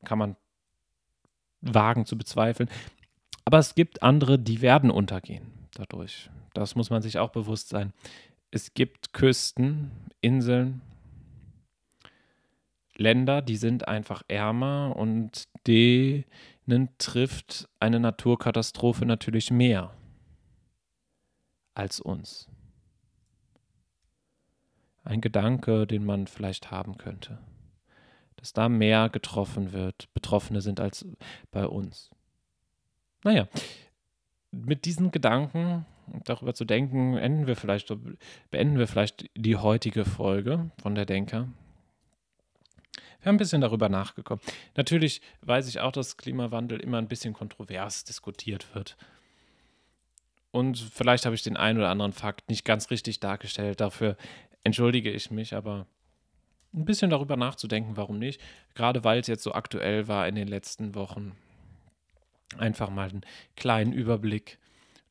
kann 0.06 0.18
man 0.18 0.36
wagen 1.62 2.06
zu 2.06 2.18
bezweifeln. 2.18 2.70
Aber 3.46 3.60
es 3.60 3.76
gibt 3.76 4.02
andere, 4.04 4.40
die 4.40 4.62
werden 4.62 4.90
untergehen 4.90 5.52
dadurch. 5.74 6.30
Das 6.54 6.76
muss 6.76 6.90
man 6.90 7.02
sich 7.02 7.20
auch 7.20 7.30
bewusst 7.30 7.70
sein. 7.70 7.94
Es 8.52 8.74
gibt 8.74 9.14
Küsten, 9.14 9.92
Inseln, 10.20 10.82
Länder, 12.96 13.42
die 13.42 13.56
sind 13.56 13.88
einfach 13.88 14.22
ärmer 14.28 14.96
und 14.96 15.48
denen 15.66 16.90
trifft 16.98 17.70
eine 17.80 18.00
Naturkatastrophe 18.00 19.06
natürlich 19.06 19.50
mehr 19.50 19.96
als 21.74 22.00
uns 22.00 22.52
ein 25.04 25.22
Gedanke, 25.22 25.88
den 25.88 26.06
man 26.06 26.28
vielleicht 26.28 26.72
haben 26.72 26.98
könnte. 26.98 27.40
Dass 28.36 28.54
da 28.54 28.70
mehr 28.70 29.10
getroffen 29.10 29.72
wird, 29.72 30.12
Betroffene 30.14 30.62
sind 30.62 30.80
als 30.80 31.06
bei 31.52 31.68
uns. 31.68 32.10
Naja, 33.24 33.48
mit 34.52 34.86
diesen 34.86 35.12
Gedanken, 35.12 35.86
darüber 36.26 36.54
zu 36.54 36.66
denken, 36.66 37.18
enden 37.18 37.48
wir 37.48 37.56
vielleicht, 37.56 37.94
beenden 38.50 38.78
wir 38.78 38.88
vielleicht 38.88 39.30
die 39.36 39.56
heutige 39.56 40.06
Folge 40.06 40.72
von 40.82 40.96
der 40.96 41.06
Denker. 41.06 41.48
Wir 43.22 43.30
haben 43.30 43.36
ein 43.36 43.38
bisschen 43.38 43.62
darüber 43.62 43.88
nachgekommen. 43.88 44.44
Natürlich 44.76 45.22
weiß 45.42 45.68
ich 45.68 45.80
auch, 45.80 45.92
dass 45.92 46.18
Klimawandel 46.18 46.80
immer 46.80 46.98
ein 46.98 47.08
bisschen 47.08 47.34
kontrovers 47.34 48.04
diskutiert 48.04 48.74
wird. 48.74 48.98
Und 50.52 50.80
vielleicht 50.80 51.26
habe 51.26 51.36
ich 51.36 51.44
den 51.44 51.56
einen 51.56 51.78
oder 51.78 51.90
anderen 51.90 52.14
Fakt 52.14 52.50
nicht 52.50 52.66
ganz 52.66 52.90
richtig 52.90 53.20
dargestellt. 53.20 53.80
Dafür 53.80 54.18
entschuldige 54.64 55.12
ich 55.12 55.32
mich, 55.32 55.54
aber 55.54 55.86
ein 56.74 56.86
bisschen 56.86 57.10
darüber 57.10 57.38
nachzudenken, 57.38 57.96
warum 57.96 58.18
nicht. 58.18 58.42
Gerade 58.76 59.04
weil 59.04 59.20
es 59.20 59.28
jetzt 59.28 59.44
so 59.44 59.54
aktuell 59.54 60.08
war 60.08 60.28
in 60.28 60.36
den 60.36 60.48
letzten 60.48 60.96
Wochen. 60.96 61.36
Einfach 62.58 62.90
mal 62.90 63.10
einen 63.10 63.22
kleinen 63.56 63.94
Überblick 63.94 64.58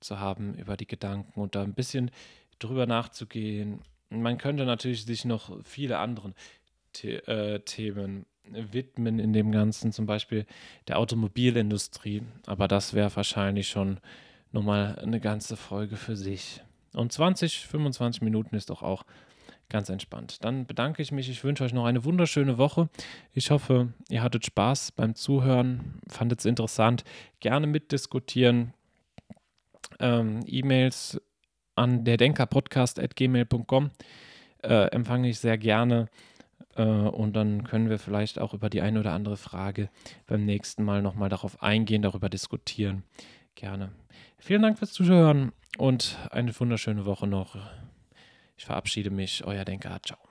zu 0.00 0.18
haben 0.18 0.54
über 0.54 0.76
die 0.76 0.86
Gedanken 0.86 1.40
und 1.40 1.54
da 1.54 1.62
ein 1.62 1.74
bisschen 1.74 2.10
drüber 2.58 2.86
nachzugehen. 2.86 3.80
Man 4.10 4.38
könnte 4.38 4.64
natürlich 4.64 5.04
sich 5.04 5.24
noch 5.24 5.64
viele 5.64 5.98
anderen 5.98 6.34
The 6.96 7.14
äh, 7.14 7.60
Themen 7.60 8.26
widmen 8.44 9.18
in 9.18 9.32
dem 9.32 9.52
Ganzen, 9.52 9.92
zum 9.92 10.06
Beispiel 10.06 10.46
der 10.88 10.98
Automobilindustrie. 10.98 12.22
Aber 12.46 12.68
das 12.68 12.94
wäre 12.94 13.14
wahrscheinlich 13.14 13.68
schon 13.68 14.00
nochmal 14.52 14.98
eine 14.98 15.20
ganze 15.20 15.56
Folge 15.56 15.96
für 15.96 16.16
sich. 16.16 16.62
Und 16.92 17.12
20, 17.12 17.66
25 17.66 18.22
Minuten 18.22 18.56
ist 18.56 18.70
doch 18.70 18.82
auch 18.82 19.04
ganz 19.68 19.88
entspannt. 19.88 20.44
Dann 20.44 20.66
bedanke 20.66 21.00
ich 21.00 21.12
mich. 21.12 21.28
Ich 21.30 21.44
wünsche 21.44 21.62
euch 21.62 21.72
noch 21.72 21.84
eine 21.84 22.04
wunderschöne 22.04 22.58
Woche. 22.58 22.88
Ich 23.32 23.52
hoffe, 23.52 23.92
ihr 24.08 24.22
hattet 24.22 24.44
Spaß 24.44 24.92
beim 24.92 25.14
Zuhören, 25.14 26.00
fandet 26.08 26.40
es 26.40 26.44
interessant. 26.44 27.04
Gerne 27.38 27.68
mitdiskutieren. 27.68 28.74
Ähm, 30.00 30.40
E-Mails 30.46 31.20
an 31.76 32.04
der 32.04 32.16
Denkerpodcast.gmail.com 32.16 33.90
äh, 34.62 34.86
empfange 34.90 35.28
ich 35.28 35.38
sehr 35.38 35.58
gerne. 35.58 36.08
Äh, 36.76 36.82
und 36.82 37.34
dann 37.34 37.64
können 37.64 37.88
wir 37.90 37.98
vielleicht 37.98 38.38
auch 38.38 38.54
über 38.54 38.70
die 38.70 38.80
eine 38.80 39.00
oder 39.00 39.12
andere 39.12 39.36
Frage 39.36 39.90
beim 40.26 40.44
nächsten 40.44 40.84
Mal 40.84 41.02
nochmal 41.02 41.28
darauf 41.28 41.62
eingehen, 41.62 42.02
darüber 42.02 42.28
diskutieren. 42.28 43.04
Gerne. 43.54 43.92
Vielen 44.38 44.62
Dank 44.62 44.78
fürs 44.78 44.92
Zuhören 44.92 45.52
und 45.78 46.16
eine 46.30 46.58
wunderschöne 46.58 47.04
Woche 47.04 47.26
noch. 47.26 47.56
Ich 48.56 48.64
verabschiede 48.64 49.10
mich, 49.10 49.44
euer 49.44 49.64
Denker. 49.64 49.98
Ciao. 50.02 50.29